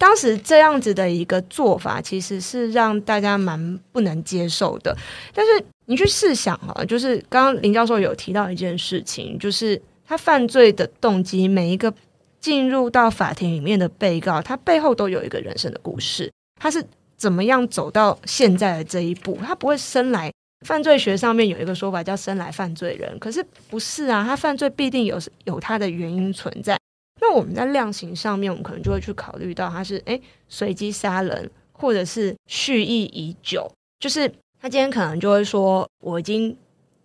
[0.00, 4.96] 当时这样子的一个做法，其实是让大家蛮不能接受的。
[5.34, 9.78] 但是你去试想啊，就是刚刚林教授有提到一件事情，就是。
[10.06, 11.92] 他犯罪的动机，每一个
[12.40, 16.30] 进入到法庭里面的被告，他背后都有一个人生的故事。
[16.60, 16.82] 他是
[17.16, 19.36] 怎么样走到现在的这一步？
[19.44, 20.32] 他不会生来
[20.64, 24.24] 犯罪学上面有一个说法叫生来犯罪人，可是不是啊？
[24.24, 26.78] 他犯罪必定有有他的原因存在。
[27.20, 33.70] 那我们在量刑上面，我们可能就会去考虑到他是诶随机杀人，或者是蓄意已久。
[33.98, 34.30] 就是
[34.60, 36.56] 他今天可能就会说，我已经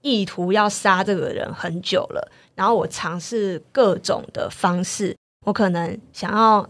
[0.02, 2.32] 意图要杀这个人很久了。
[2.62, 5.18] 然后我尝试各种的方式，
[5.48, 6.62] 我可能想要，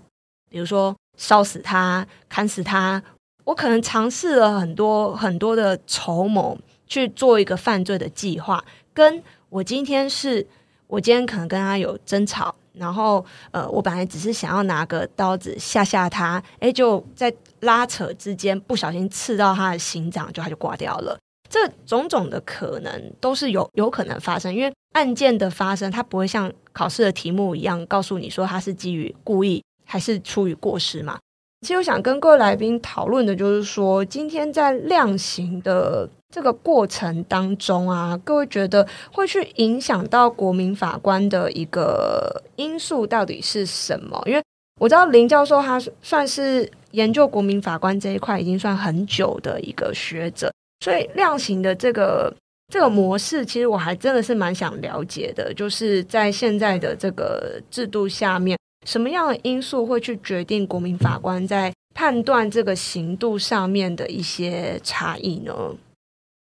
[0.50, 3.04] 比如说烧死他、砍死他，
[3.44, 6.58] 我可能尝试了很多很多的筹谋
[6.88, 8.64] 去做一个犯罪的计划。
[8.94, 10.48] 跟我今天是，
[10.88, 21.20] 我今天可能跟他有争吵，然后呃，我本来只是想要拿个刀子吓吓他，哎，就在拉扯之间不小心刺到他的心脏，就他就挂掉了。
[21.52, 31.20] 这种种的可能都是有有可能发生，因为案件的发生，它不会像考试的题目一样告诉你说它是基于故意还是出于过失嘛。
[31.60, 44.20] 其实我想跟各位来宾讨论的就是说，今天在量刑的这个过程当中啊，各位觉得会去影响到国民法官的一个因素到底是什么？
[44.26, 44.42] 因为
[44.80, 50.50] 我知道林教授他算是研究国民法官这一块已经算很久的一个学者。
[50.82, 52.36] 所以量刑的这个
[52.68, 65.54] 这个模式，其实我还真的是蛮想了解的，就是在现在的这个制度下面，什么样的因素会去决定国民法官在判断这个刑度上面的一些差异呢？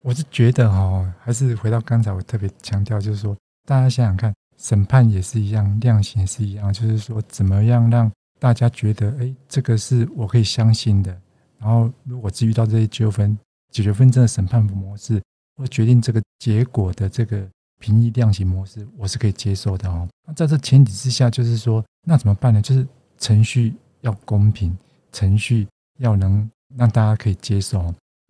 [0.03, 3.37] 我是觉得哦，还是回到刚才我特别强调，就是说，
[3.67, 11.15] 大家想想看，审判也是一样，量刑也是一样，就是说，怎么样让大家觉得，哎，这个是我可以相信的，
[11.59, 13.37] 然后如果至于到这些纠纷。
[13.71, 15.21] 解决纷争的审判模式，
[15.55, 17.47] 或决定这个结果的这个
[17.79, 20.07] 评议量刑模式，我是可以接受的哦。
[20.27, 22.61] 那在这前提之下，就是说，那怎么办呢？
[22.61, 22.85] 就是
[23.17, 24.77] 程序要公平，
[25.11, 25.67] 程序
[25.99, 27.81] 要能让大家可以接受。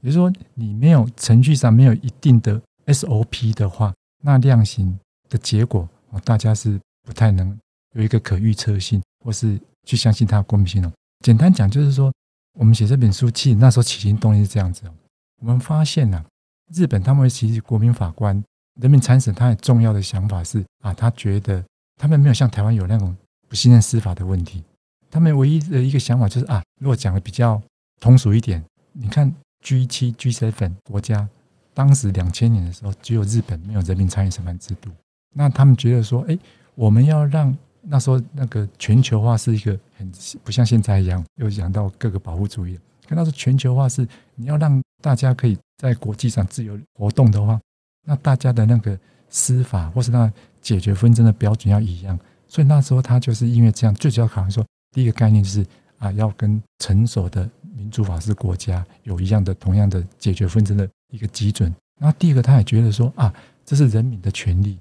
[0.01, 3.93] 比如说，你没有程序上没有一定的 SOP 的话，
[4.23, 4.97] 那量刑
[5.29, 5.87] 的结果，
[6.23, 7.57] 大家是不太能
[7.93, 10.91] 有一个可预测性，或是去相信它的公平性哦。
[11.23, 12.11] 简单讲，就是说，
[12.59, 14.93] 我们写这本书，其实那时候起心动念是这样子哦。
[15.41, 16.25] 我们发现呢、啊，
[16.73, 18.41] 日本他们其实国民法官
[18.79, 21.63] 人民参审，他很重要的想法是啊，他觉得
[21.97, 23.15] 他们没有像台湾有那种
[23.49, 24.63] 不信任司法的问题。
[25.09, 27.61] 他们唯一的一个想法就是啊，如果讲的比较
[27.99, 28.63] 通俗一点，
[28.93, 31.27] 你看 G 七、G 七粉国家，
[31.73, 34.89] 当时两千年的时候，只有日本没有人民参与审判制度。
[35.33, 36.37] 那他们觉得说，哎，
[36.75, 40.09] 我们要让那时候那个全球化是一个很
[40.43, 42.79] 不像现在一样，又讲到各个保护主义。
[43.09, 47.59] 那时候全球化是你要让大家可以在国际上自由活动的话，
[48.05, 48.97] 那大家的那个
[49.29, 52.17] 司法或是那解决纷争的标准要一样。
[52.47, 55.65] 所以那时候他就是因为这样，最主要考虑说，第一个概念就是
[55.97, 61.73] 啊，要跟成熟的民主法治国家有一样的同样的解决纷争的一个基准。
[61.99, 63.33] 然后第二个，他也觉得说啊，
[63.65, 64.77] 这是人民的权利，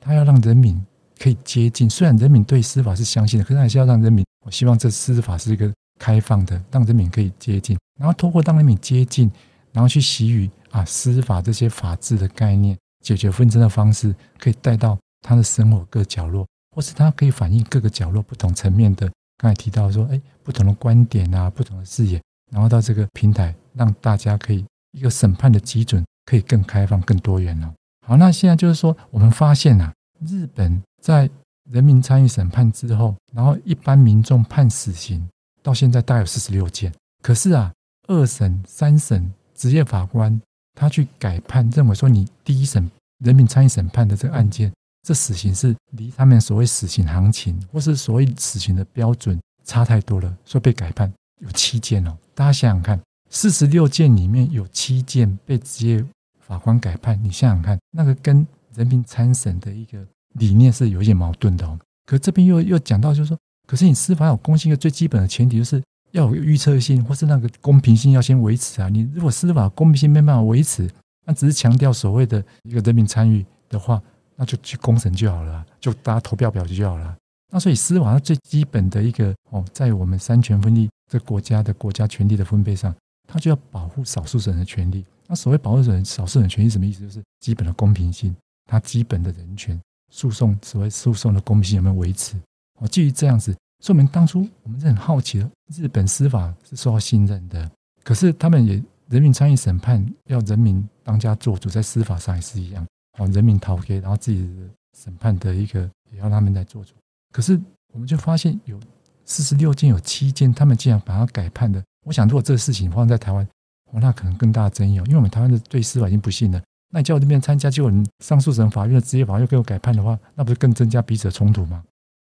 [0.00, 0.80] 他要让人民
[1.18, 1.90] 可以接近。
[1.90, 5.70] 虽然人民对司法是相信的，可是还是要让人民，我希望这司法是一个。
[5.96, 9.30] 开放的，让人民可以接近，然后透过让人民接近，
[9.74, 19.10] 然后去给予啊司法这些法治的概念，解决纷争的方式，可以带到他的生活各角落，或是他可以反映各个角落不同层面的。
[19.36, 27.74] 刚才提到说，哎，不同的观点啊，不同的视野，然后到这个平台，让大家可以一个审判的基准可以更开放、更多元哦。
[28.06, 29.92] 好，那现在就是说，我们发现啊，
[30.24, 31.28] 日本在
[31.70, 35.28] 人民参与审判之后，然后一般民众判死刑。
[35.62, 36.92] 到现在大概有四十六件，
[37.22, 37.72] 可是啊，
[38.06, 40.40] 二审、三审职业法官
[40.74, 42.90] 他去改判，认为说你第一审
[43.24, 44.72] 人民参与审判的这个案件，
[45.06, 52.16] 这死刑是离他们所谓死刑行情或是所谓死刑的标准差太多了，所以被改判有七件哦。
[52.34, 53.00] 大家想想看，
[53.30, 56.04] 四十六件里面有七件被职业
[56.40, 60.04] 法官改判，你想想看，那个跟人民参审的一个
[60.34, 61.78] 理念是有一点矛盾的哦。
[62.06, 63.38] 可这边又又讲到，就是说。
[63.66, 65.82] 可是你司法有公信，一个最基本的前提就是
[66.14, 68.88] 要有预测性，或是那个公平性要先维持啊。
[68.88, 70.88] 你如果司法公平性没办法维持，
[71.26, 74.00] 那只是强调所谓的一个人民参与的话，
[74.36, 77.16] 那就去公审就好了，就大家投票表决就好了。
[77.52, 82.94] 那所以司法最基本的一个哦，在我们三权分立这国家的国家权力的分配上，
[83.26, 85.04] 它就要保护少数人的权利。
[85.26, 87.00] 那所谓保护人少数人权利什么意思？
[87.00, 88.34] 就是基本的公平性，
[88.66, 89.80] 它基本的人权
[90.12, 92.36] 诉讼，所谓诉讼的公平性有没有维持？
[92.78, 95.50] 哦，基于这样子，说明当初我们是很好奇的。
[95.74, 97.70] 日本司法是受到信任的，
[98.02, 102.86] 可是他们也人民参与审判，要人民当家作主，在司法上也是一样。
[103.18, 104.68] 哦，人民讨给，然后自己的
[104.98, 106.92] 审判的一个也要他们来做主。
[107.32, 107.60] 可是
[107.92, 108.78] 我们就发现有
[109.24, 111.82] 四十六件，有七件他们竟然把它改判的。
[112.06, 113.46] 我想，如果这个事情发生在台湾，
[113.92, 116.62] 哦，那可能更大的争议哦，因为我们台湾的对司法已经不信了。
[116.90, 121.82] 那你叫我这边参加，结果你上诉审法院的职业法又给我改判的话，那不是更增加彼此的冲突吗？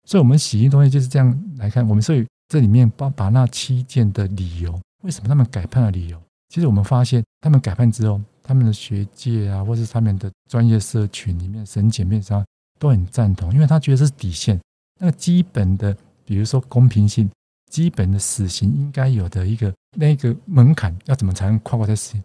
[0.09, 1.87] 所以，我们起因东西就是这样来看。
[1.87, 4.73] 我们所以这里面把把那七件的理由，
[5.03, 12.43] 为什么他们改判的理由，其实我们发现，他们改判之后，他们的学界啊，或是他们的专业社群里面，审检面上
[12.79, 14.59] 都很赞同，因为他觉得这是底线。
[14.99, 15.95] 那个基本的，
[16.25, 17.29] 比如说公平性，
[17.69, 22.23] 基本的死刑应该有的一个那个门槛，要怎么才能跨过这死刑？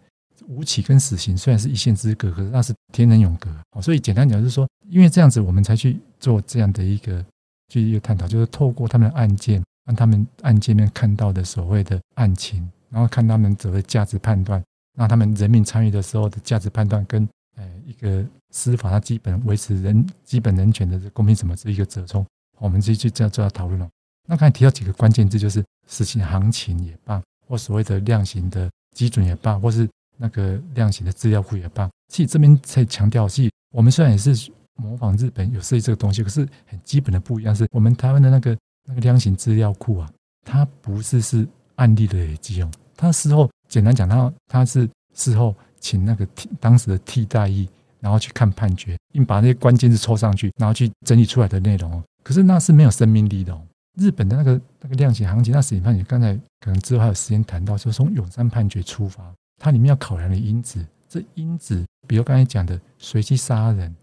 [0.49, 3.51] 无期跟死刑虽然是一线之隔，可是那是天人永隔。
[3.83, 7.23] 所以简单讲就是说，因为这样子，我们才去做这样的一个。
[7.69, 14.63] 去一个探讨，就是透过他们的案件，让他们案件面看到的所谓的案情，然后看他们所谓价值判断，
[14.97, 22.25] 让他们人民参与的时候的价值判断，跟呃一个司法它基本维持人基本人权的公平什么是一个折冲，
[22.59, 23.89] 我们继续这样做讨论了。
[24.27, 31.91] 那刚才提到几个关键字，就是死刑行情也罢，或所谓的量刑的基准也罢，或是那个量刑的资料库也罢。
[32.09, 38.57] 其实这边在强调，是我们虽然也是模仿日本有设计这个东西，可是很基本的不一样，是我们台湾的那个
[38.87, 40.11] 那个量刑资料库啊，
[40.45, 41.47] 它不是是
[41.77, 47.69] 案例的累积哦，它事后简单讲，它它是事后请那个替当时的替代役，
[48.01, 52.03] 然后去看判决，并把那些关键字抽上去，然后去整理出来的内容哦。
[52.23, 53.63] 可是那是没有生命力的哦。
[53.97, 59.33] 日本的那个那个量刑行情，那死刑判决，刚才可能之后还有时间谈到，就从永山判决出发，
[59.63, 63.95] 它里面要考量的因子，这因子，比如刚才讲的随机杀人，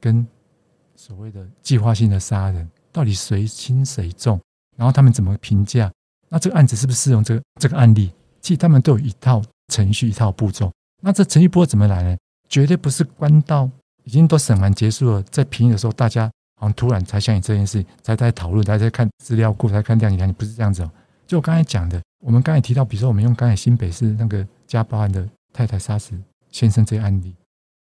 [0.00, 0.26] 跟
[0.96, 4.40] 所谓的计划性的杀人，到底谁轻谁重，
[4.76, 5.92] 然后他们怎么评价？
[6.28, 8.12] 那这个案子是不是适用这个这个案例？
[8.40, 10.72] 其实他们都有一套程序，一套步骤。
[11.02, 12.16] 那这程序波怎么来呢？
[12.48, 13.70] 绝对不是关到
[14.04, 16.30] 已经都审完结束了，在评议的时候，大家。
[16.60, 20.90] 好像突然才想起这件事，才在讨论，才在看资料库，才看量刑量刑，不是这样子哦。
[21.26, 26.12] 就我刚才讲的，我们刚才提到，比如说我们用刚才新北市那个家暴案的太太杀死
[26.50, 27.34] 先生这个案例，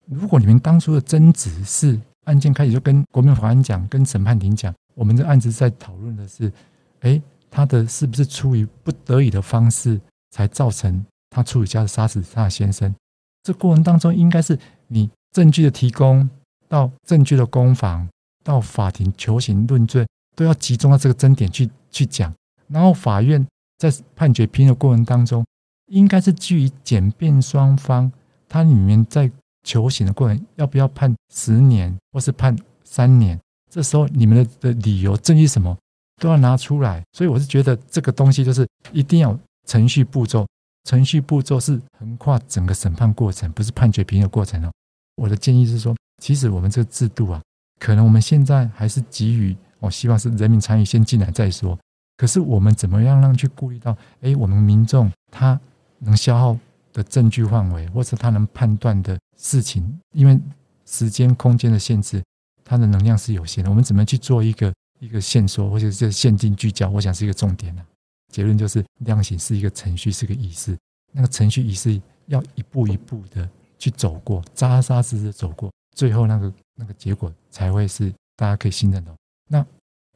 [0.06, 6.52] 如果你们当初的争执是案件开始就跟国民法官讲，跟审判庭讲，我们这案子在讨论的是，
[7.00, 7.20] 哎，
[7.50, 10.00] 他的是不是出于不得已的方式
[10.30, 12.94] 才造成他处理家的杀死他的先生？
[13.42, 14.58] 这过程当中应该是
[14.88, 16.28] 你证据的提供
[16.68, 18.08] 到证据的攻防。
[18.44, 20.06] 到法庭求刑论罪，
[20.36, 22.30] 都要集中到这个争点去去讲。
[22.68, 23.42] 然后法院
[23.78, 25.42] 在判决评的过程当中，
[25.86, 28.12] 应该是基于检辩双方，
[28.46, 29.32] 它里面在
[29.64, 33.38] 求刑的过程，要不要判十年或是判三年？
[33.68, 35.76] 这时候你们的的理由证据什么
[36.20, 37.02] 都要拿出来。
[37.12, 39.36] 所以我是觉得这个东西就是一定要
[39.66, 40.46] 程序步骤，
[40.88, 44.70] 程序步骤是横跨整个审判过程，不是判决评的过程哦。
[45.16, 47.42] 我的建议是说，其实我们这个制度啊。
[47.80, 51.76] 可能我们现在还是给予，我希望是人民参与先进来再说。
[52.16, 55.58] 可是我们怎么样让去顾虑到，哎，我们民众他
[55.98, 56.56] 能消耗
[56.92, 60.38] 的证据范围，或者他能判断的事情，因为
[60.86, 62.22] 时间空间的限制，
[62.64, 63.70] 它的能量是有限的。
[63.70, 66.88] 我们怎么去做一个一个线索，或者是限定聚焦？
[66.90, 67.86] 我想是一个重点啊。
[68.32, 70.76] 结论就是，量刑是一个程序，是个仪式。
[71.12, 73.48] 那个程序仪式要一步一步的
[73.78, 76.52] 去走过，扎扎实实走过，最后那个。
[76.76, 79.14] 那个结果才会是大家可以信任的。
[79.48, 79.64] 那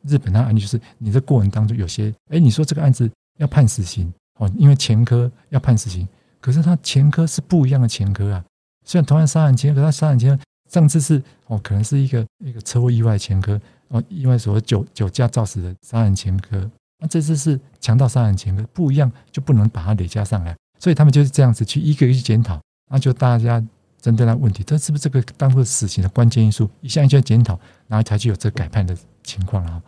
[0.03, 6.09] 日本那案例就是，你这过程当中有些，哎，你说这个案子要判死刑哦，因为前科要判死刑，
[6.40, 8.45] 可是他前科是不一样的前科啊。
[8.89, 16.59] 虽然同样杀人前科，他杀人前科上次是哦，可能是一个一个车祸意外前科哦，意外所谓酒酒驾肇死的杀人前科，
[17.01, 20.56] 那这次是强盗杀人前科，不一样就不能把它累加上来。
[20.78, 22.59] 所以他们就是这样子去一个一个去检讨，
[22.90, 23.62] 那就大家。
[24.01, 26.70] 针对那问题，这是不是这个当做死刑的关键因素？
[26.81, 27.59] 一项一项检讨，
[27.89, 29.82] 然后才具有这改判的情况啊。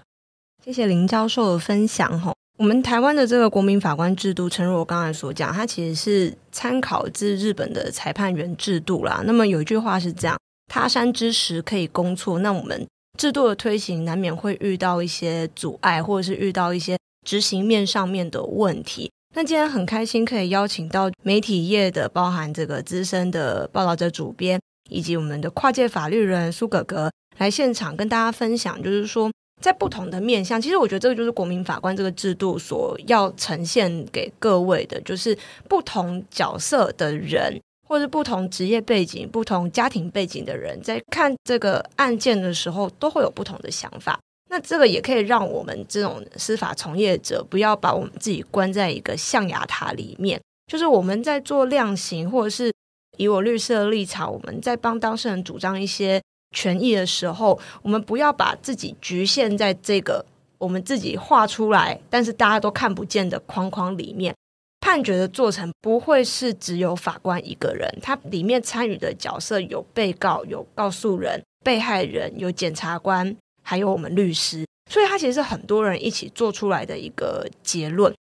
[0.64, 2.34] 谢谢林教授的分享哈。
[2.60, 9.22] 我们台湾的这个国民法官制度，诚如我刚才所讲，它其实是参考自日本的裁判员制度啦。
[9.24, 10.38] 那么有一句话是这样：
[10.68, 12.38] 他山之石可以攻错。
[12.40, 12.86] 那我们
[13.18, 19.10] 制度的推行，难免会遇到一些阻碍，或者是遇到一些执行面上面的问题。
[19.34, 24.60] 那今天很开心可以邀请到媒体业的，包含这个资深的报道者主编，
[24.90, 35.36] 以及我们的跨界法律人苏格格来现场跟大家分享，就是说在不同的面向，其实我觉得这个就是国民法官这个制度所要呈现给各位的，就是
[35.68, 44.18] 不同角色的人，或者不同职业背景、不同家庭背景的人，在看这个案件的时候，都会有不同的想法。
[44.48, 50.40] 那这个也可以让我们这种司法从业者不要把我们自己关在一个象牙塔里面。
[50.66, 52.72] 就是我们在做量刑，或者是
[53.16, 56.20] 以我律师的立场，我们在帮当事人主张一些
[56.50, 60.24] 权益的时候，我们不要把自己局限在这个
[60.58, 64.34] 我们自己画出来，但是大家都看不见的框框里面。
[64.80, 73.36] 判决的做成不会是只有法官一个人，他里面参与的角色有被告、有告诉人、被害人、有检察官。
[73.62, 78.12] 还有我们律师，所以他其实是很多人一起做出来的一个结论。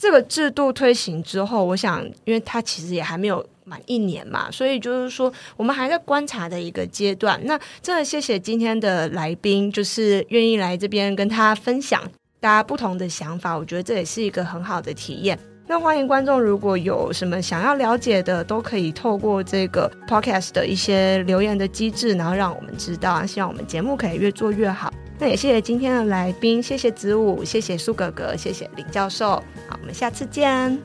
[0.00, 7.38] 这个制度推行之后，我想，因为他其实也还没有满一年嘛，所以就是说，我们还在观察的一个阶段。
[7.44, 12.02] 那真的谢谢今天的来宾，就是愿意来这边跟他分享
[12.40, 13.54] 大家不同的想法。
[13.54, 15.38] 我觉得这也是一个很好的体验。
[15.70, 23.24] 那欢迎观众，如果有什么想要了解的，都可以透过这个 podcast 的一些留言的机制，然后让我们知道。
[23.24, 24.92] 希望我们节目可以越做越好。
[25.16, 29.26] 那也谢谢今天的来宾，谢谢子午，谢谢苏哥哥，谢谢林教授。
[29.68, 30.76] 好，我们下次见。